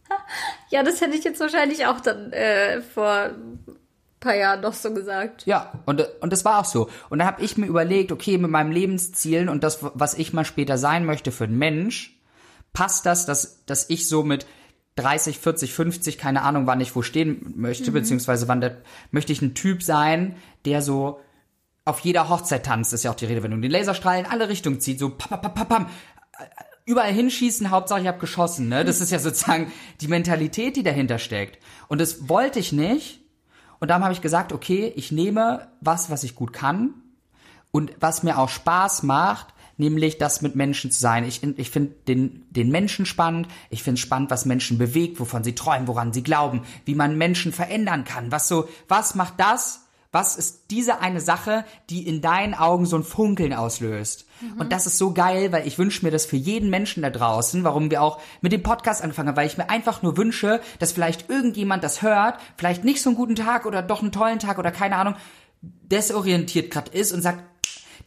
ja, 0.71 0.83
das 0.83 1.00
hätte 1.00 1.16
ich 1.16 1.25
jetzt 1.25 1.40
wahrscheinlich 1.40 1.87
auch 1.87 2.00
dann 2.00 2.33
äh, 2.33 2.81
vor 2.81 3.09
ein 3.09 3.76
paar 4.19 4.35
Jahren 4.35 4.62
noch 4.62 4.73
so 4.73 4.95
gesagt. 4.95 5.45
Ja, 5.45 5.73
und, 5.85 6.07
und 6.21 6.33
das 6.33 6.45
war 6.47 6.61
auch 6.61 6.64
so. 6.64 6.88
Und 7.11 7.19
dann 7.19 7.26
habe 7.26 7.42
ich 7.42 7.59
mir 7.59 7.66
überlegt, 7.66 8.12
okay, 8.12 8.38
mit 8.38 8.50
meinem 8.50 8.73
Lebenszielen 8.73 9.50
und 9.50 9.62
das, 9.62 9.81
was 9.83 10.14
ich 10.14 10.33
mal 10.33 10.47
später 10.47 10.78
sein 10.78 11.04
möchte 11.04 11.33
für 11.33 11.45
einen 11.45 11.59
Mensch, 11.59 12.19
passt 12.73 13.04
das, 13.04 13.26
dass, 13.26 13.64
dass 13.66 13.90
ich 13.90 14.09
so 14.09 14.23
mit 14.23 14.47
30, 14.97 15.38
40, 15.38 15.75
50, 15.75 16.19
keine 16.19 16.42
Ahnung, 16.42 16.66
wann 16.66 16.81
ich 16.81 16.95
wo 16.97 17.02
stehen 17.02 17.52
möchte, 17.57 17.90
mhm. 17.90 17.95
beziehungsweise 17.95 18.49
wann 18.49 18.62
der, 18.62 18.78
möchte 19.11 19.33
ich 19.33 19.42
ein 19.42 19.54
Typ 19.54 19.83
sein, 19.83 20.37
der 20.64 20.81
so 20.81 21.21
auf 21.84 22.00
jeder 22.00 22.28
Hochzeit 22.28 22.64
tanzt, 22.66 22.92
ist 22.92 23.02
ja 23.02 23.10
auch 23.10 23.16
die 23.16 23.26
Rede, 23.26 23.42
wenn 23.42 23.50
du 23.50 23.58
den 23.58 23.70
Laserstrahl 23.70 24.20
in 24.20 24.26
alle 24.26 24.48
Richtungen 24.48 24.80
zieht, 24.80 24.98
so 24.98 25.10
pam, 25.10 25.40
pam, 25.40 25.54
pam, 25.54 25.68
pam, 25.68 25.86
überall 26.84 27.12
hinschießen, 27.12 27.70
Hauptsache 27.70 28.00
ich 28.00 28.06
habe 28.06 28.18
geschossen, 28.18 28.68
ne? 28.68 28.84
Das 28.84 29.00
ist 29.00 29.10
ja 29.10 29.18
sozusagen 29.18 29.72
die 30.00 30.08
Mentalität, 30.08 30.76
die 30.76 30.82
dahinter 30.82 31.18
steckt. 31.18 31.58
Und 31.88 32.00
das 32.00 32.28
wollte 32.28 32.58
ich 32.58 32.72
nicht. 32.72 33.20
Und 33.80 33.88
darum 33.88 34.04
habe 34.04 34.14
ich 34.14 34.20
gesagt, 34.20 34.52
okay, 34.52 34.92
ich 34.94 35.10
nehme 35.10 35.68
was, 35.80 36.10
was 36.10 36.22
ich 36.22 36.36
gut 36.36 36.52
kann 36.52 36.94
und 37.72 37.92
was 37.98 38.22
mir 38.22 38.38
auch 38.38 38.48
Spaß 38.48 39.02
macht, 39.02 39.48
nämlich 39.76 40.18
das 40.18 40.42
mit 40.42 40.54
Menschen 40.54 40.92
zu 40.92 41.00
sein. 41.00 41.24
Ich, 41.24 41.42
ich 41.42 41.70
finde 41.70 41.94
den, 42.06 42.46
den 42.50 42.70
Menschen 42.70 43.06
spannend, 43.06 43.48
ich 43.70 43.82
finde 43.82 44.00
spannend, 44.00 44.30
was 44.30 44.44
Menschen 44.44 44.78
bewegt, 44.78 45.18
wovon 45.18 45.42
sie 45.42 45.54
träumen, 45.54 45.88
woran 45.88 46.12
sie 46.12 46.22
glauben, 46.22 46.62
wie 46.84 46.94
man 46.94 47.18
Menschen 47.18 47.52
verändern 47.52 48.04
kann, 48.04 48.30
was 48.30 48.46
so, 48.46 48.68
was 48.86 49.16
macht 49.16 49.34
das, 49.38 49.86
Was 50.12 50.37
ist 50.37 50.71
diese 50.71 51.00
eine 51.00 51.23
Sache, 51.23 51.64
die 51.88 52.07
in 52.07 52.21
deinen 52.21 52.52
Augen 52.52 52.85
so 52.85 52.97
ein 52.97 53.02
Funkeln 53.02 53.54
auslöst? 53.54 54.26
Und 54.59 54.71
das 54.71 54.87
ist 54.87 54.99
so 54.99 55.14
geil, 55.14 55.52
weil 55.52 55.66
ich 55.66 55.78
wünsche 55.78 56.04
mir 56.04 56.11
das 56.11 56.26
für 56.26 56.37
jeden 56.37 56.69
Menschen 56.69 57.02
da 57.02 57.09
draußen, 57.09 57.64
warum 57.64 57.90
wir 57.90 58.02
auch 58.02 58.21
mit 58.42 58.52
dem 58.52 58.62
Podcast 58.62 59.02
anfangen, 59.02 59.37
weil 59.37 59.47
ich 59.47 59.57
mir 59.57 59.71
einfach 59.71 60.02
nur 60.02 60.19
wünsche, 60.19 60.61
dass 60.81 60.92
vielleicht 60.92 61.31
irgendjemand 61.31 61.83
das 61.83 62.02
hört, 62.02 62.38
vielleicht 62.59 62.85
nicht 62.85 63.00
so 63.00 63.09
einen 63.09 63.16
guten 63.16 63.37
Tag 63.37 63.64
oder 63.64 63.81
doch 63.81 64.02
einen 64.02 64.12
tollen 64.12 64.38
Tag 64.38 64.59
oder 64.59 64.71
keine 64.71 64.97
Ahnung, 64.97 65.14
desorientiert 65.62 66.71
gerade 66.71 66.90
ist 66.90 67.12
und 67.12 67.23
sagt, 67.23 67.42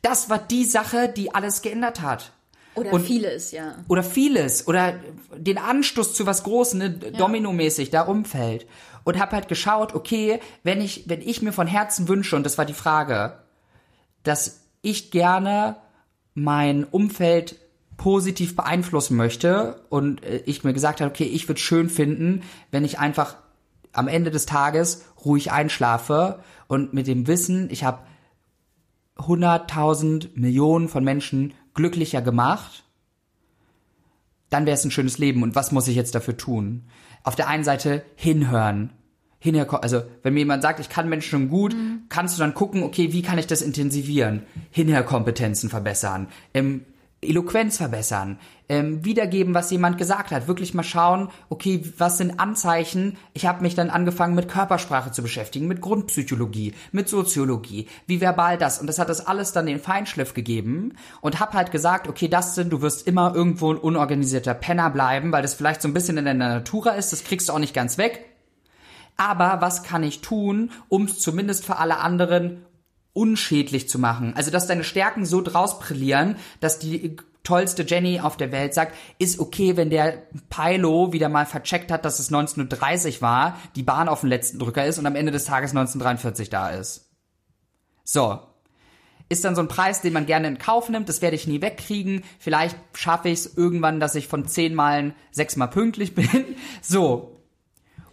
das 0.03 0.29
war 0.29 0.37
die 0.37 0.65
Sache, 0.65 1.09
die 1.09 1.33
alles 1.33 1.63
geändert 1.63 2.01
hat. 2.01 2.33
Oder 2.75 2.93
Und- 2.93 3.01
vieles, 3.05 3.51
ja. 3.51 3.75
Oder 3.87 4.03
vieles. 4.03 4.67
Oder 4.67 4.95
den 5.35 5.57
Anstoß 5.57 6.13
zu 6.13 6.25
was 6.25 6.43
Großem, 6.43 6.79
ne, 6.79 6.89
dominomäßig 6.91 7.89
da 7.89 8.01
umfällt. 8.01 8.67
Und 9.03 9.19
hab 9.19 9.31
halt 9.31 9.47
geschaut, 9.47 9.93
okay, 9.93 10.39
wenn 10.63 10.81
ich, 10.81 11.07
wenn 11.07 11.21
ich 11.21 11.41
mir 11.41 11.53
von 11.53 11.67
Herzen 11.67 12.07
wünsche, 12.07 12.35
und 12.35 12.45
das 12.45 12.57
war 12.57 12.65
die 12.65 12.73
Frage, 12.73 13.39
dass 14.23 14.61
ich 14.81 15.11
gerne 15.11 15.77
mein 16.33 16.83
Umfeld 16.83 17.55
positiv 17.97 18.55
beeinflussen 18.55 19.15
möchte 19.15 19.81
und 19.89 20.23
äh, 20.23 20.41
ich 20.45 20.63
mir 20.63 20.73
gesagt 20.73 20.99
habe, 21.01 21.09
okay, 21.11 21.23
ich 21.23 21.47
würde 21.47 21.61
schön 21.61 21.89
finden, 21.89 22.43
wenn 22.71 22.83
ich 22.83 22.99
einfach 22.99 23.35
am 23.93 24.07
Ende 24.07 24.31
des 24.31 24.45
Tages 24.45 25.05
ruhig 25.23 25.51
einschlafe 25.51 26.39
und 26.67 26.93
mit 26.93 27.07
dem 27.07 27.27
Wissen, 27.27 27.69
ich 27.71 27.83
habe 27.85 27.99
100.000 29.17 30.29
Millionen 30.35 30.89
von 30.89 31.03
Menschen 31.03 31.53
glücklicher 31.75 32.21
gemacht, 32.21 32.83
dann 34.49 34.65
wäre 34.65 34.75
es 34.75 34.83
ein 34.83 34.91
schönes 34.91 35.17
Leben. 35.17 35.43
Und 35.43 35.55
was 35.55 35.71
muss 35.71 35.87
ich 35.87 35.95
jetzt 35.95 36.15
dafür 36.15 36.37
tun? 36.37 36.83
Auf 37.23 37.35
der 37.35 37.47
einen 37.47 37.63
Seite 37.63 38.03
hinhören. 38.15 38.91
Hinhör, 39.39 39.83
also 39.83 40.01
wenn 40.23 40.33
mir 40.33 40.39
jemand 40.39 40.63
sagt, 40.63 40.79
ich 40.79 40.89
kann 40.89 41.09
Menschen 41.09 41.29
schon 41.29 41.49
gut, 41.49 41.75
kannst 42.09 42.35
du 42.35 42.39
dann 42.39 42.55
gucken, 42.55 42.81
okay, 42.81 43.13
wie 43.13 43.21
kann 43.21 43.37
ich 43.37 43.47
das 43.47 43.61
intensivieren? 43.61 44.43
Hinhörkompetenzen 44.71 45.69
verbessern, 45.69 46.27
ähm, 46.53 46.85
Eloquenz 47.25 47.77
verbessern, 47.77 48.39
ähm, 48.69 49.03
wiedergeben, 49.05 49.53
was 49.53 49.71
jemand 49.71 49.97
gesagt 49.97 50.31
hat. 50.31 50.47
Wirklich 50.47 50.73
mal 50.73 50.83
schauen, 50.83 51.29
okay, 51.49 51.83
was 51.97 52.17
sind 52.17 52.39
Anzeichen? 52.39 53.17
Ich 53.33 53.45
habe 53.45 53.61
mich 53.61 53.75
dann 53.75 53.89
angefangen 53.89 54.35
mit 54.35 54.49
Körpersprache 54.49 55.11
zu 55.11 55.21
beschäftigen, 55.21 55.67
mit 55.67 55.81
Grundpsychologie, 55.81 56.73
mit 56.91 57.09
Soziologie, 57.09 57.87
wie 58.07 58.21
verbal 58.21 58.57
das. 58.57 58.79
Und 58.79 58.87
das 58.87 58.99
hat 58.99 59.09
das 59.09 59.25
alles 59.25 59.51
dann 59.51 59.65
den 59.65 59.79
Feinschliff 59.79 60.33
gegeben 60.33 60.93
und 61.21 61.39
habe 61.39 61.53
halt 61.53 61.71
gesagt, 61.71 62.07
okay, 62.07 62.27
das 62.27 62.55
sind, 62.55 62.71
du 62.71 62.81
wirst 62.81 63.07
immer 63.07 63.35
irgendwo 63.35 63.71
ein 63.71 63.77
unorganisierter 63.77 64.53
Penner 64.53 64.89
bleiben, 64.89 65.31
weil 65.31 65.41
das 65.41 65.53
vielleicht 65.53 65.81
so 65.81 65.87
ein 65.87 65.93
bisschen 65.93 66.17
in 66.17 66.25
deiner 66.25 66.49
Natura 66.49 66.91
ist, 66.91 67.11
das 67.11 67.23
kriegst 67.23 67.49
du 67.49 67.53
auch 67.53 67.59
nicht 67.59 67.73
ganz 67.73 67.97
weg. 67.97 68.25
Aber 69.17 69.61
was 69.61 69.83
kann 69.83 70.03
ich 70.03 70.21
tun, 70.21 70.71
um 70.89 71.03
es 71.03 71.19
zumindest 71.19 71.65
für 71.65 71.77
alle 71.77 71.99
anderen 71.99 72.65
unschädlich 73.15 73.89
zu 73.89 73.97
machen? 73.97 74.33
Also, 74.35 74.51
dass 74.51 74.67
deine 74.67 74.83
Stärken 74.83 75.25
so 75.25 75.41
draus 75.41 75.79
brillieren, 75.79 76.35
dass 76.59 76.77
die 76.77 77.17
tollste 77.43 77.83
Jenny 77.83 78.19
auf 78.19 78.37
der 78.37 78.51
Welt 78.51 78.73
sagt, 78.73 78.95
ist 79.17 79.39
okay, 79.39 79.77
wenn 79.77 79.89
der 79.89 80.23
Pilo 80.49 81.13
wieder 81.13 81.29
mal 81.29 81.45
vercheckt 81.45 81.91
hat, 81.91 82.03
dass 82.03 82.19
es 82.19 82.27
1930 82.27 83.21
war, 83.21 83.59
die 83.75 83.83
Bahn 83.83 84.09
auf 84.09 84.21
dem 84.21 84.29
letzten 84.29 84.59
Drücker 84.59 84.85
ist 84.85 84.99
und 84.99 85.05
am 85.05 85.15
Ende 85.15 85.31
des 85.31 85.45
Tages 85.45 85.71
1943 85.71 86.49
da 86.49 86.69
ist. 86.69 87.09
So. 88.03 88.39
Ist 89.27 89.43
dann 89.43 89.55
so 89.55 89.61
ein 89.61 89.67
Preis, 89.67 90.01
den 90.01 90.13
man 90.13 90.27
gerne 90.27 90.47
in 90.47 90.59
Kauf 90.59 90.89
nimmt, 90.89 91.09
das 91.09 91.23
werde 91.23 91.35
ich 91.35 91.47
nie 91.47 91.61
wegkriegen. 91.61 92.23
Vielleicht 92.37 92.77
schaffe 92.93 93.29
ich 93.29 93.39
es 93.39 93.57
irgendwann, 93.57 93.99
dass 93.99 94.13
ich 94.13 94.27
von 94.27 94.47
zehn 94.47 94.75
Malen 94.75 95.15
sechsmal 95.31 95.69
pünktlich 95.69 96.13
bin. 96.13 96.29
So, 96.81 97.35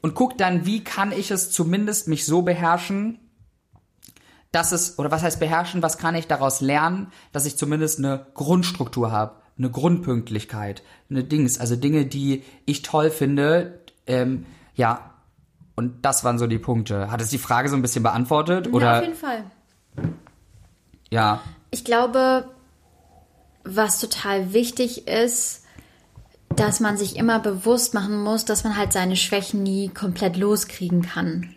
und 0.02 0.14
guck 0.14 0.36
dann, 0.36 0.66
wie 0.66 0.82
kann 0.82 1.12
ich 1.12 1.30
es 1.30 1.52
zumindest 1.52 2.08
mich 2.08 2.26
so 2.26 2.42
beherrschen, 2.42 3.20
dass 4.52 4.72
es, 4.72 4.98
oder 4.98 5.10
was 5.10 5.22
heißt 5.22 5.40
beherrschen, 5.40 5.82
was 5.82 5.98
kann 5.98 6.14
ich 6.14 6.26
daraus 6.28 6.60
lernen, 6.60 7.10
dass 7.32 7.46
ich 7.46 7.56
zumindest 7.56 7.98
eine 7.98 8.26
Grundstruktur 8.34 9.10
habe, 9.10 9.36
eine 9.58 9.70
Grundpünktlichkeit, 9.70 10.82
eine 11.10 11.24
Dings, 11.24 11.58
also 11.58 11.74
Dinge, 11.74 12.06
die 12.06 12.42
ich 12.66 12.82
toll 12.82 13.10
finde, 13.10 13.80
ähm, 14.06 14.46
ja, 14.74 15.10
und 15.74 16.04
das 16.04 16.22
waren 16.22 16.38
so 16.38 16.46
die 16.46 16.58
Punkte. 16.58 17.10
Hat 17.10 17.20
es 17.20 17.30
die 17.30 17.38
Frage 17.38 17.68
so 17.68 17.76
ein 17.76 17.82
bisschen 17.82 18.02
beantwortet? 18.02 18.66
ja, 18.66 18.72
Oder 18.72 18.96
auf 18.98 19.02
jeden 19.02 19.16
Fall. 19.16 19.44
ja, 21.10 21.40
Ich 21.70 21.84
glaube, 21.84 22.48
was 23.64 24.00
total 24.00 24.52
wichtig 24.52 25.08
ist, 25.08 25.64
dass 26.56 26.80
man 26.80 26.98
sich 26.98 27.16
immer 27.16 27.38
bewusst 27.38 27.94
machen 27.94 28.22
muss, 28.22 28.44
dass 28.44 28.64
man 28.64 28.76
halt 28.76 28.92
seine 28.92 29.16
Schwächen 29.16 29.62
nie 29.62 29.88
komplett 29.88 30.36
loskriegen 30.36 31.02
kann. 31.02 31.54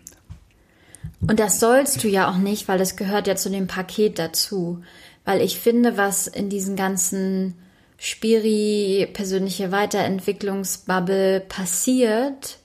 Und 1.28 1.40
das 1.40 1.60
sollst 1.60 2.04
du 2.04 2.08
ja 2.08 2.30
auch 2.30 2.38
nicht, 2.38 2.68
weil 2.68 2.78
das 2.78 2.96
gehört 2.96 3.28
ja 3.28 3.36
zu 3.36 3.50
dem 3.50 3.68
Paket 3.68 4.20
dazu. 4.20 4.84
Weil 5.24 5.42
ich 5.42 5.60
finde, 5.60 5.98
was 5.98 6.28
in 6.28 6.50
diesen 6.50 6.76
ganzen 6.76 7.56
Spiri, 7.98 9.10
persönliche 9.12 9.72
Weiterentwicklungsbubble 9.72 11.40
passiert, 11.42 12.60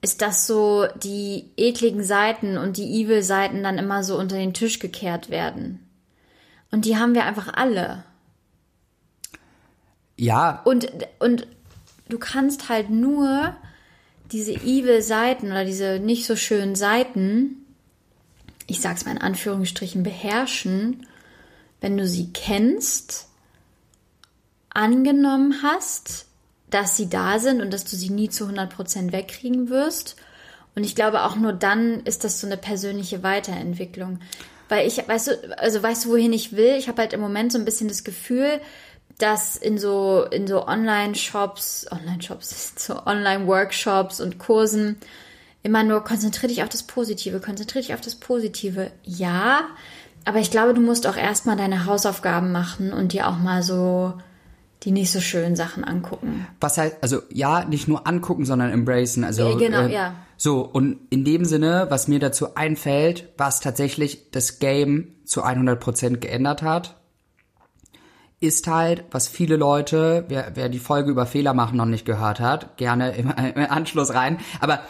ist, 0.00 0.22
dass 0.22 0.46
so 0.46 0.86
die 1.02 1.50
ekligen 1.56 2.04
Seiten 2.04 2.58
und 2.58 2.76
die 2.76 3.02
Evil-Seiten 3.02 3.62
dann 3.62 3.78
immer 3.78 4.04
so 4.04 4.16
unter 4.18 4.36
den 4.36 4.54
Tisch 4.54 4.78
gekehrt 4.78 5.30
werden. 5.30 5.80
Und 6.70 6.84
die 6.84 6.96
haben 6.96 7.14
wir 7.14 7.24
einfach 7.24 7.52
alle. 7.54 8.04
ja, 10.16 10.60
Und, 10.64 10.88
und 11.18 11.46
du 12.08 12.18
kannst 12.18 12.68
halt 12.68 12.90
nur 12.90 13.56
diese 14.34 14.52
Evil-Seiten 14.52 15.46
oder 15.46 15.64
diese 15.64 16.00
nicht 16.00 16.26
so 16.26 16.34
schönen 16.34 16.74
Seiten, 16.74 17.64
ich 18.66 18.80
sag's 18.80 19.04
mal 19.04 19.12
in 19.12 19.18
Anführungsstrichen, 19.18 20.02
beherrschen, 20.02 21.06
wenn 21.80 21.96
du 21.96 22.06
sie 22.06 22.30
kennst, 22.32 23.28
angenommen 24.70 25.62
hast, 25.62 26.26
dass 26.68 26.96
sie 26.96 27.08
da 27.08 27.38
sind 27.38 27.62
und 27.62 27.72
dass 27.72 27.84
du 27.84 27.94
sie 27.94 28.10
nie 28.10 28.28
zu 28.28 28.46
100% 28.46 29.12
wegkriegen 29.12 29.68
wirst. 29.68 30.16
Und 30.74 30.82
ich 30.82 30.96
glaube, 30.96 31.22
auch 31.22 31.36
nur 31.36 31.52
dann 31.52 32.00
ist 32.00 32.24
das 32.24 32.40
so 32.40 32.48
eine 32.48 32.56
persönliche 32.56 33.22
Weiterentwicklung. 33.22 34.18
Weil 34.68 34.88
ich, 34.88 34.98
weißt 35.06 35.28
du, 35.28 35.58
also 35.58 35.80
weißt 35.80 36.06
du, 36.06 36.08
wohin 36.08 36.32
ich 36.32 36.56
will? 36.56 36.74
Ich 36.76 36.88
habe 36.88 37.02
halt 37.02 37.12
im 37.12 37.20
Moment 37.20 37.52
so 37.52 37.58
ein 37.58 37.64
bisschen 37.64 37.86
das 37.86 38.02
Gefühl, 38.02 38.60
dass 39.18 39.56
in 39.56 39.78
so, 39.78 40.24
in 40.30 40.46
so 40.46 40.66
Online-Shops, 40.66 41.86
Online-Shops, 41.90 42.74
so 42.86 43.06
Online-Workshops 43.06 44.20
und 44.20 44.38
Kursen 44.38 44.96
immer 45.62 45.82
nur 45.82 46.04
konzentrier 46.04 46.48
dich 46.48 46.62
auf 46.62 46.68
das 46.68 46.82
Positive, 46.82 47.40
konzentrier 47.40 47.82
dich 47.82 47.94
auf 47.94 48.00
das 48.00 48.16
Positive. 48.16 48.90
Ja, 49.02 49.62
aber 50.24 50.38
ich 50.38 50.50
glaube, 50.50 50.74
du 50.74 50.80
musst 50.80 51.06
auch 51.06 51.16
erstmal 51.16 51.56
deine 51.56 51.86
Hausaufgaben 51.86 52.52
machen 52.52 52.92
und 52.92 53.12
dir 53.12 53.28
auch 53.28 53.38
mal 53.38 53.62
so 53.62 54.14
die 54.84 54.90
nicht 54.90 55.10
so 55.10 55.20
schönen 55.20 55.56
Sachen 55.56 55.82
angucken. 55.82 56.46
was 56.60 56.76
heißt, 56.76 56.96
also 57.00 57.22
ja, 57.30 57.64
nicht 57.64 57.88
nur 57.88 58.06
angucken, 58.06 58.44
sondern 58.44 58.70
embracen. 58.70 59.24
Also 59.24 59.48
Ja, 59.48 59.56
genau, 59.56 59.86
äh, 59.86 59.92
ja. 59.92 60.14
So 60.36 60.60
und 60.60 60.98
in 61.10 61.24
dem 61.24 61.44
Sinne, 61.44 61.86
was 61.88 62.06
mir 62.06 62.18
dazu 62.18 62.54
einfällt, 62.54 63.32
was 63.38 63.60
tatsächlich 63.60 64.30
das 64.30 64.58
Game 64.58 65.14
zu 65.24 65.42
100% 65.42 66.18
geändert 66.18 66.62
hat, 66.62 66.96
ist 68.44 68.66
halt, 68.66 69.04
was 69.10 69.26
viele 69.26 69.56
Leute, 69.56 70.24
wer, 70.28 70.52
wer 70.54 70.68
die 70.68 70.78
Folge 70.78 71.10
über 71.10 71.26
Fehler 71.26 71.54
machen 71.54 71.76
noch 71.76 71.86
nicht 71.86 72.04
gehört 72.04 72.40
hat, 72.40 72.76
gerne 72.76 73.12
im, 73.12 73.30
im 73.54 73.70
Anschluss 73.70 74.14
rein. 74.14 74.38
Aber 74.60 74.80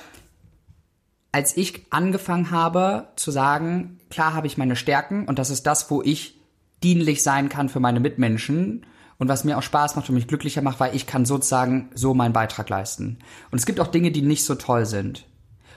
als 1.33 1.57
ich 1.57 1.87
angefangen 1.91 2.51
habe 2.51 3.09
zu 3.17 3.31
sagen, 3.31 3.99
klar 4.11 4.35
habe 4.35 4.47
ich 4.47 4.59
meine 4.59 4.77
Stärken 4.77 5.27
und 5.27 5.39
das 5.39 5.51
ist 5.51 5.67
das, 5.67 5.91
wo 5.91 6.03
ich 6.03 6.41
dienlich 6.83 7.23
sein 7.23 7.49
kann 7.49 7.69
für 7.69 7.81
meine 7.81 8.01
Mitmenschen 8.01 8.87
und 9.19 9.29
was 9.29 9.45
mir 9.45 9.57
auch 9.57 9.63
Spaß 9.63 9.97
macht 9.97 10.09
und 10.09 10.17
mich 10.17 10.29
glücklicher 10.29 10.63
macht, 10.63 10.81
weil 10.81 10.95
ich 10.95 11.07
kann 11.07 11.25
sozusagen 11.25 11.91
so 11.95 12.15
meinen 12.15 12.33
Beitrag 12.33 12.69
leisten. 12.69 13.19
Und 13.51 13.59
es 13.59 13.67
gibt 13.67 13.81
auch 13.81 13.89
Dinge, 13.89 14.11
die 14.11 14.23
nicht 14.23 14.45
so 14.45 14.55
toll 14.55 14.87
sind. 14.87 15.27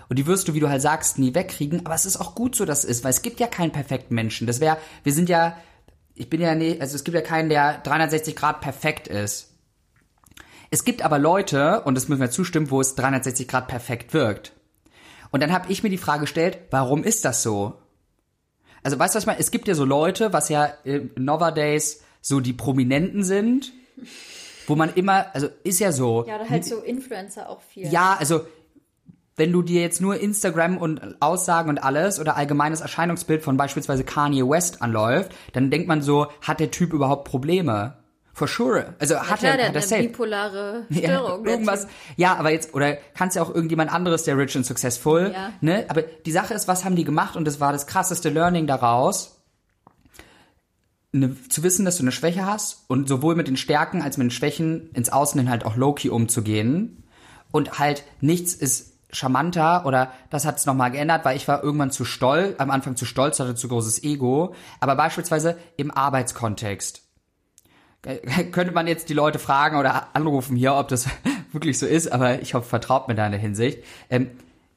Und 0.09 0.17
die 0.17 0.25
wirst 0.25 0.47
du, 0.47 0.53
wie 0.53 0.59
du 0.59 0.69
halt 0.69 0.81
sagst, 0.81 1.19
nie 1.19 1.35
wegkriegen, 1.35 1.85
aber 1.85 1.95
es 1.95 2.05
ist 2.05 2.17
auch 2.17 2.33
gut 2.33 2.55
so, 2.55 2.65
dass 2.65 2.83
es 2.83 2.89
ist, 2.89 3.03
weil 3.03 3.11
es 3.11 3.21
gibt 3.21 3.39
ja 3.39 3.47
keinen 3.47 3.71
perfekten 3.71 4.15
Menschen. 4.15 4.47
Das 4.47 4.59
wäre, 4.59 4.77
wir 5.03 5.13
sind 5.13 5.29
ja, 5.29 5.55
ich 6.17 6.29
bin 6.29 6.41
ja 6.41 6.55
nicht, 6.55 6.81
also 6.81 6.95
es 6.95 7.03
gibt 7.03 7.15
ja 7.15 7.21
keinen, 7.21 7.49
der 7.49 7.79
360 7.79 8.35
Grad 8.35 8.61
perfekt 8.61 9.07
ist. 9.07 9.53
Es 10.69 10.83
gibt 10.83 11.01
aber 11.01 11.19
Leute, 11.19 11.81
und 11.81 11.95
das 11.95 12.07
müssen 12.07 12.19
wir 12.19 12.31
zustimmen, 12.31 12.71
wo 12.71 12.81
es 12.81 12.95
360 12.95 13.47
Grad 13.47 13.67
perfekt 13.67 14.13
wirkt. 14.13 14.51
Und 15.31 15.41
dann 15.41 15.53
habe 15.53 15.71
ich 15.71 15.83
mir 15.83 15.89
die 15.89 15.97
Frage 15.97 16.21
gestellt, 16.21 16.59
warum 16.71 17.03
ist 17.03 17.23
das 17.25 17.43
so? 17.43 17.75
Also 18.83 18.97
weißt 18.97 19.13
du, 19.13 19.17
was 19.17 19.23
ich 19.23 19.27
meine? 19.27 19.39
Es 19.39 19.51
gibt 19.51 19.67
ja 19.67 19.75
so 19.75 19.85
Leute, 19.85 20.33
was 20.33 20.49
ja 20.49 20.73
äh, 20.83 21.01
nowadays 21.15 22.03
so 22.21 22.39
die 22.39 22.53
Prominenten 22.53 23.23
sind, 23.23 23.71
wo 24.65 24.75
man 24.75 24.93
immer, 24.93 25.33
also 25.33 25.47
ist 25.63 25.79
ja 25.79 25.91
so. 25.91 26.25
Ja, 26.27 26.35
oder 26.35 26.49
halt 26.49 26.65
so 26.65 26.79
Influencer 26.79 27.49
auch 27.49 27.61
viel. 27.61 27.87
Ja, 27.87 28.15
also 28.19 28.45
wenn 29.37 29.51
du 29.51 29.61
dir 29.61 29.81
jetzt 29.81 30.01
nur 30.01 30.19
Instagram 30.19 30.77
und 30.77 31.21
Aussagen 31.21 31.69
und 31.69 31.77
alles 31.77 32.19
oder 32.19 32.35
allgemeines 32.35 32.81
Erscheinungsbild 32.81 33.43
von 33.43 33.55
beispielsweise 33.55 34.03
Kanye 34.03 34.43
West 34.49 34.81
anläuft, 34.81 35.31
dann 35.53 35.69
denkt 35.71 35.87
man 35.87 36.01
so, 36.01 36.27
hat 36.41 36.59
der 36.59 36.71
Typ 36.71 36.91
überhaupt 36.91 37.27
Probleme? 37.29 37.97
For 38.33 38.47
sure. 38.47 38.93
Also 38.99 39.15
hat 39.19 39.39
Klar, 39.39 39.53
er, 39.53 39.57
der 39.57 39.67
hat 39.69 39.75
er 39.75 39.81
hat 39.81 39.87
safe. 39.87 39.95
eine 40.01 40.07
bipolare 40.09 40.85
Ja, 40.89 40.99
Störung. 40.99 41.43
der 41.43 41.53
irgendwas. 41.53 41.87
Ja, 42.17 42.35
aber 42.35 42.51
jetzt, 42.51 42.73
oder 42.75 42.95
kannst 43.15 43.35
ja 43.35 43.41
auch 43.41 43.53
irgendjemand 43.53 43.91
anderes, 43.91 44.23
der 44.25 44.37
rich 44.37 44.55
und 44.55 44.63
successful, 44.65 45.31
Ja. 45.33 45.53
ne? 45.61 45.85
Aber 45.87 46.01
die 46.03 46.31
Sache 46.31 46.53
ist, 46.53 46.67
was 46.67 46.83
haben 46.85 46.95
die 46.95 47.03
gemacht? 47.03 47.35
Und 47.35 47.45
das 47.45 47.59
war 47.59 47.71
das 47.71 47.87
krasseste 47.87 48.29
Learning 48.29 48.67
daraus. 48.67 49.41
Ne, 51.13 51.35
zu 51.49 51.63
wissen, 51.63 51.85
dass 51.85 51.97
du 51.97 52.03
eine 52.03 52.11
Schwäche 52.11 52.45
hast 52.45 52.83
und 52.89 53.07
sowohl 53.07 53.35
mit 53.35 53.47
den 53.47 53.57
Stärken 53.57 54.01
als 54.01 54.17
mit 54.17 54.25
den 54.25 54.31
Schwächen 54.31 54.89
ins 54.91 55.09
Außen 55.09 55.39
hin 55.39 55.49
halt 55.49 55.65
auch 55.65 55.75
low-key 55.77 56.09
umzugehen. 56.09 57.03
Und 57.51 57.79
halt 57.79 58.03
nichts 58.19 58.53
ist 58.53 58.96
charmanter 59.17 59.85
oder 59.85 60.11
das 60.29 60.45
hat 60.45 60.57
es 60.57 60.65
nochmal 60.65 60.91
geändert, 60.91 61.25
weil 61.25 61.35
ich 61.35 61.47
war 61.47 61.63
irgendwann 61.63 61.91
zu 61.91 62.05
stolz, 62.05 62.59
am 62.59 62.71
Anfang 62.71 62.95
zu 62.95 63.05
stolz, 63.05 63.39
hatte 63.39 63.55
zu 63.55 63.67
großes 63.67 64.03
Ego. 64.03 64.53
Aber 64.79 64.95
beispielsweise 64.95 65.57
im 65.75 65.91
Arbeitskontext 65.91 67.01
könnte 68.51 68.73
man 68.73 68.87
jetzt 68.87 69.09
die 69.09 69.13
Leute 69.13 69.39
fragen 69.39 69.77
oder 69.77 70.15
anrufen 70.15 70.55
hier, 70.55 70.75
ob 70.75 70.87
das 70.87 71.07
wirklich 71.51 71.79
so 71.79 71.85
ist, 71.85 72.11
aber 72.11 72.41
ich 72.41 72.53
hoffe, 72.53 72.67
vertraut 72.67 73.07
mir 73.07 73.15
da 73.15 73.25
in 73.25 73.31
der 73.31 73.41
Hinsicht. 73.41 73.83
Ähm, 74.09 74.31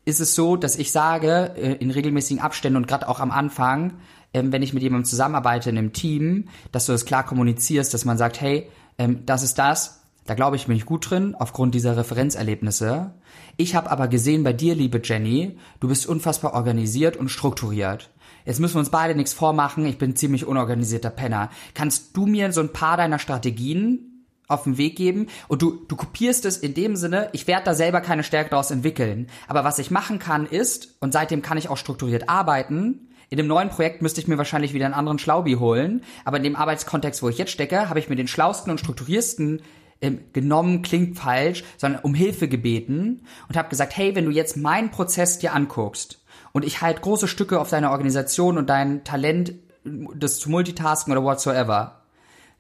ist 0.05 0.21
es 0.21 0.35
so, 0.35 0.57
dass 0.57 0.77
ich 0.77 0.93
sage, 0.93 1.53
äh, 1.57 1.75
in 1.75 1.91
regelmäßigen 1.91 2.43
Abständen 2.43 2.77
und 2.77 2.89
gerade 2.89 3.09
auch 3.09 3.21
am 3.21 3.31
Anfang, 3.31 3.99
ähm, 4.33 4.53
wenn 4.53 4.63
ich 4.63 4.73
mit 4.73 4.83
jemandem 4.83 5.05
zusammenarbeite 5.05 5.71
in 5.71 5.79
einem 5.79 5.93
Team, 5.93 6.49
dass 6.73 6.87
du 6.87 6.93
das 6.93 7.05
klar 7.05 7.25
kommunizierst, 7.25 7.93
dass 7.93 8.05
man 8.05 8.19
sagt, 8.19 8.41
hey, 8.41 8.69
ähm, 8.99 9.25
das 9.27 9.43
ist 9.43 9.59
das, 9.59 10.00
da 10.27 10.35
glaube 10.35 10.57
ich, 10.57 10.67
bin 10.67 10.77
ich 10.77 10.87
gut 10.87 11.11
drin, 11.11 11.35
aufgrund 11.39 11.75
dieser 11.75 11.97
Referenzerlebnisse. 11.97 13.15
Ich 13.57 13.75
habe 13.75 13.91
aber 13.91 14.09
gesehen 14.09 14.45
bei 14.45 14.53
dir, 14.53 14.75
liebe 14.75 15.01
Jenny, 15.03 15.59
du 15.81 15.89
bist 15.89 16.07
unfassbar 16.07 16.55
organisiert 16.55 17.17
und 17.17 17.31
strukturiert. 17.31 18.11
Jetzt 18.45 18.61
müssen 18.61 18.75
wir 18.75 18.81
uns 18.81 18.91
beide 18.91 19.15
nichts 19.15 19.33
vormachen, 19.33 19.85
ich 19.87 19.99
bin 19.99 20.17
ziemlich 20.17 20.47
unorganisierter 20.47 21.11
Penner. 21.11 21.51
Kannst 21.75 22.17
du 22.17 22.27
mir 22.27 22.53
so 22.53 22.61
ein 22.61 22.73
paar 22.73 22.97
deiner 22.97 23.19
Strategien 23.19 24.27
auf 24.49 24.65
den 24.65 24.79
Weg 24.79 24.97
geben 24.97 25.29
und 25.49 25.63
du, 25.63 25.85
du 25.87 25.97
kopierst 25.97 26.45
es 26.45 26.57
in 26.57 26.75
dem 26.75 26.97
Sinne, 26.97 27.29
ich 27.33 27.47
werde 27.47 27.65
da 27.65 27.75
selber 27.75 28.01
keine 28.01 28.25
Stärke 28.25 28.51
daraus 28.51 28.71
entwickeln. 28.71 29.29
Aber 29.47 29.65
was 29.65 29.79
ich 29.79 29.91
machen 29.91 30.19
kann 30.19 30.47
ist, 30.47 30.97
und 31.01 31.13
seitdem 31.13 31.43
kann 31.43 31.59
ich 31.59 31.69
auch 31.69 31.77
strukturiert 31.77 32.29
arbeiten, 32.29 33.09
in 33.29 33.37
dem 33.37 33.47
neuen 33.47 33.69
Projekt 33.69 34.03
müsste 34.03 34.21
ich 34.21 34.27
mir 34.27 34.39
wahrscheinlich 34.39 34.75
wieder 34.75 34.87
einen 34.87 34.95
anderen 34.95 35.21
Schlaubi 35.21 35.55
holen, 35.55 36.03
aber 36.25 36.39
in 36.39 36.43
dem 36.43 36.57
Arbeitskontext, 36.57 37.23
wo 37.23 37.29
ich 37.29 37.39
jetzt 37.39 37.53
stecke, 37.53 37.89
habe 37.89 38.01
ich 38.01 38.09
mir 38.09 38.17
den 38.17 38.27
schlausten 38.27 38.73
und 38.73 38.81
strukturiersten 38.81 39.63
ähm, 40.01 40.21
genommen, 40.33 40.83
klingt 40.83 41.19
falsch, 41.19 41.65
sondern 41.77 42.03
um 42.03 42.15
Hilfe 42.15 42.49
gebeten 42.49 43.27
und 43.49 43.57
habe 43.57 43.69
gesagt, 43.69 43.97
hey, 43.97 44.15
wenn 44.15 44.25
du 44.25 44.31
jetzt 44.31 44.57
meinen 44.57 44.91
Prozess 44.91 45.39
dir 45.39 45.55
anguckst 45.55 46.25
und 46.53 46.65
ich 46.65 46.81
halt 46.81 47.03
große 47.03 47.29
Stücke 47.29 47.61
auf 47.61 47.71
deine 47.71 47.91
Organisation 47.91 48.59
und 48.59 48.71
dein 48.71 49.05
Talent, 49.05 49.55
das 49.85 50.39
zu 50.39 50.51
multitasken 50.51 51.13
oder 51.13 51.23
whatsoever, 51.23 52.03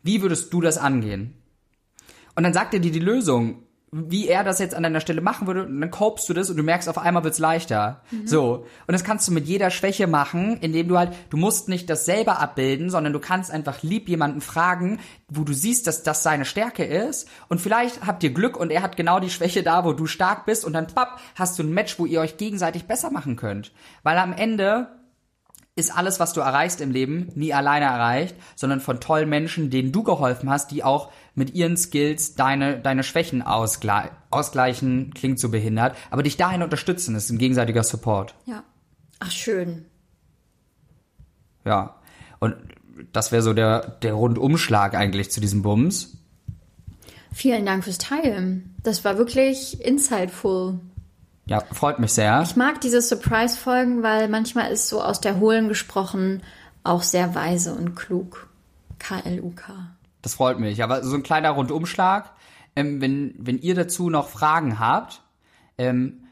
wie 0.02 0.22
würdest 0.22 0.52
du 0.52 0.60
das 0.60 0.78
angehen? 0.78 1.34
Und 2.34 2.44
dann 2.44 2.54
sagt 2.54 2.74
er 2.74 2.80
dir 2.80 2.92
die 2.92 3.00
Lösung, 3.00 3.62
wie 3.92 4.28
er 4.28 4.44
das 4.44 4.60
jetzt 4.60 4.74
an 4.74 4.84
deiner 4.84 5.00
Stelle 5.00 5.20
machen 5.20 5.46
würde, 5.46 5.64
und 5.64 5.80
dann 5.80 5.90
copest 5.90 6.28
du 6.28 6.34
das 6.34 6.48
und 6.48 6.56
du 6.56 6.62
merkst, 6.62 6.88
auf 6.88 6.98
einmal 6.98 7.24
wird's 7.24 7.38
leichter. 7.38 8.02
So. 8.24 8.66
Und 8.86 8.92
das 8.92 9.02
kannst 9.02 9.26
du 9.26 9.32
mit 9.32 9.46
jeder 9.46 9.70
Schwäche 9.70 10.06
machen, 10.06 10.58
indem 10.60 10.86
du 10.88 10.96
halt, 10.96 11.12
du 11.30 11.36
musst 11.36 11.68
nicht 11.68 11.90
das 11.90 12.04
selber 12.04 12.38
abbilden, 12.40 12.90
sondern 12.90 13.12
du 13.12 13.18
kannst 13.18 13.50
einfach 13.50 13.82
lieb 13.82 14.08
jemanden 14.08 14.40
fragen, 14.40 15.00
wo 15.28 15.42
du 15.42 15.52
siehst, 15.52 15.86
dass 15.86 16.02
das 16.04 16.22
seine 16.22 16.44
Stärke 16.44 16.84
ist. 16.84 17.28
Und 17.48 17.60
vielleicht 17.60 18.06
habt 18.06 18.22
ihr 18.22 18.32
Glück 18.32 18.56
und 18.56 18.70
er 18.70 18.82
hat 18.82 18.96
genau 18.96 19.18
die 19.18 19.30
Schwäche 19.30 19.62
da, 19.62 19.84
wo 19.84 19.92
du 19.92 20.06
stark 20.06 20.46
bist 20.46 20.64
und 20.64 20.72
dann 20.72 20.86
papp, 20.86 21.20
hast 21.34 21.58
du 21.58 21.64
ein 21.64 21.72
Match, 21.72 21.98
wo 21.98 22.06
ihr 22.06 22.20
euch 22.20 22.36
gegenseitig 22.36 22.84
besser 22.84 23.10
machen 23.10 23.34
könnt. 23.34 23.72
Weil 24.04 24.18
am 24.18 24.32
Ende 24.32 24.99
ist 25.80 25.96
alles, 25.96 26.20
was 26.20 26.32
du 26.32 26.40
erreichst 26.40 26.80
im 26.80 26.90
Leben, 26.90 27.30
nie 27.34 27.52
alleine 27.52 27.86
erreicht, 27.86 28.36
sondern 28.54 28.80
von 28.80 29.00
tollen 29.00 29.28
Menschen, 29.28 29.70
denen 29.70 29.90
du 29.90 30.02
geholfen 30.02 30.48
hast, 30.48 30.70
die 30.70 30.84
auch 30.84 31.10
mit 31.34 31.54
ihren 31.54 31.76
Skills 31.76 32.34
deine, 32.34 32.78
deine 32.78 33.02
Schwächen 33.02 33.42
ausgle 33.42 34.10
ausgleichen, 34.30 35.12
klingt 35.14 35.40
so 35.40 35.48
behindert, 35.48 35.96
aber 36.10 36.22
dich 36.22 36.36
dahin 36.36 36.62
unterstützen, 36.62 37.16
ist 37.16 37.30
ein 37.30 37.38
gegenseitiger 37.38 37.82
Support. 37.82 38.34
Ja. 38.46 38.62
Ach, 39.18 39.30
schön. 39.30 39.86
Ja. 41.64 41.96
Und 42.38 42.56
das 43.12 43.32
wäre 43.32 43.42
so 43.42 43.52
der, 43.52 43.80
der 44.02 44.14
Rundumschlag 44.14 44.94
eigentlich 44.94 45.30
zu 45.30 45.40
diesem 45.40 45.62
Bums. 45.62 46.16
Vielen 47.32 47.64
Dank 47.64 47.84
fürs 47.84 47.98
Teilen. 47.98 48.74
Das 48.82 49.04
war 49.04 49.18
wirklich 49.18 49.84
insightful. 49.84 50.80
Ja, 51.50 51.64
freut 51.72 51.98
mich 51.98 52.12
sehr. 52.12 52.42
Ich 52.42 52.54
mag 52.54 52.80
diese 52.80 53.02
Surprise-Folgen, 53.02 54.04
weil 54.04 54.28
manchmal 54.28 54.70
ist 54.70 54.88
so 54.88 55.02
aus 55.02 55.20
der 55.20 55.40
Hohlen 55.40 55.66
gesprochen 55.66 56.44
auch 56.84 57.02
sehr 57.02 57.34
weise 57.34 57.74
und 57.74 57.96
klug. 57.96 58.48
K-L-U-K. 59.00 59.72
Das 60.22 60.34
freut 60.34 60.60
mich. 60.60 60.80
Aber 60.84 61.02
so 61.02 61.16
ein 61.16 61.24
kleiner 61.24 61.50
Rundumschlag. 61.50 62.30
Ähm, 62.76 63.00
wenn, 63.00 63.34
wenn 63.36 63.58
ihr 63.58 63.74
dazu 63.74 64.10
noch 64.10 64.28
Fragen 64.28 64.78
habt, 64.78 65.22
ähm, 65.76 66.22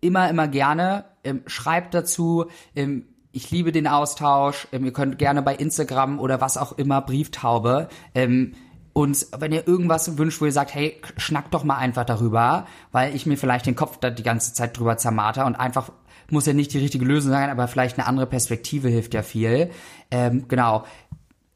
immer, 0.00 0.30
immer 0.30 0.48
gerne. 0.48 1.04
Ähm, 1.22 1.42
schreibt 1.46 1.92
dazu. 1.92 2.46
Ähm, 2.74 3.04
ich 3.32 3.50
liebe 3.50 3.70
den 3.70 3.86
Austausch. 3.86 4.66
Ähm, 4.72 4.86
ihr 4.86 4.94
könnt 4.94 5.18
gerne 5.18 5.42
bei 5.42 5.54
Instagram 5.54 6.20
oder 6.20 6.40
was 6.40 6.56
auch 6.56 6.72
immer, 6.78 7.02
Brieftaube. 7.02 7.90
Uns, 8.96 9.30
wenn 9.38 9.52
ihr 9.52 9.68
irgendwas 9.68 10.16
wünscht, 10.16 10.40
wo 10.40 10.46
ihr 10.46 10.52
sagt, 10.52 10.74
hey, 10.74 10.98
schnackt 11.18 11.52
doch 11.52 11.64
mal 11.64 11.76
einfach 11.76 12.06
darüber, 12.06 12.66
weil 12.92 13.14
ich 13.14 13.26
mir 13.26 13.36
vielleicht 13.36 13.66
den 13.66 13.76
Kopf 13.76 13.98
da 13.98 14.08
die 14.08 14.22
ganze 14.22 14.54
Zeit 14.54 14.78
drüber 14.78 14.96
zermarter 14.96 15.44
und 15.44 15.54
einfach 15.54 15.90
muss 16.30 16.46
ja 16.46 16.54
nicht 16.54 16.72
die 16.72 16.78
richtige 16.78 17.04
Lösung 17.04 17.30
sein, 17.30 17.50
aber 17.50 17.68
vielleicht 17.68 17.98
eine 17.98 18.06
andere 18.06 18.26
Perspektive 18.26 18.88
hilft 18.88 19.12
ja 19.12 19.22
viel. 19.22 19.70
Ähm, 20.10 20.46
genau. 20.48 20.84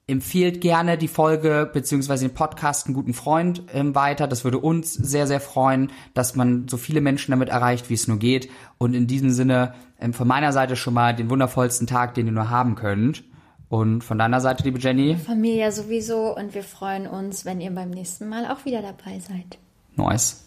Empfehlt 0.07 0.61
gerne 0.61 0.99
die 0.99 1.09
Folge 1.09 1.71
beziehungsweise 1.73 2.29
den 2.29 2.35
Podcast 2.35 2.87
einen 2.87 2.95
guten 2.95 3.15
Freund 3.15 3.63
ähm, 3.73 3.95
weiter. 3.95 4.29
Das 4.29 4.45
würde 4.45 4.59
uns 4.59 4.93
sehr, 4.93 5.27
sehr 5.27 5.41
freuen, 5.41 5.93
dass 6.13 6.37
man 6.37 6.69
so 6.69 6.77
viele 6.77 7.01
Menschen 7.01 7.31
damit 7.31 7.49
erreicht, 7.49 7.89
wie 7.89 7.95
es 7.95 8.07
nur 8.07 8.19
geht. 8.19 8.51
Und 8.77 8.93
in 8.93 9.07
diesem 9.07 9.31
Sinne 9.31 9.73
ähm, 9.99 10.13
von 10.13 10.29
meiner 10.29 10.53
Seite 10.53 10.77
schon 10.77 10.93
mal 10.93 11.17
den 11.17 11.31
wundervollsten 11.31 11.87
Tag, 11.87 12.13
den 12.13 12.27
ihr 12.27 12.33
nur 12.33 12.51
haben 12.51 12.75
könnt. 12.75 13.25
Und 13.71 14.03
von 14.03 14.19
deiner 14.19 14.41
Seite, 14.41 14.65
liebe 14.65 14.81
Jenny, 14.81 15.17
Familie 15.17 15.71
sowieso 15.71 16.37
und 16.37 16.55
wir 16.55 16.65
freuen 16.65 17.07
uns, 17.07 17.45
wenn 17.45 17.61
ihr 17.61 17.71
beim 17.71 17.91
nächsten 17.91 18.29
Mal 18.29 18.45
auch 18.47 18.65
wieder 18.65 18.83
dabei 18.83 19.21
seid. 19.21 19.59
nice. 19.95 20.45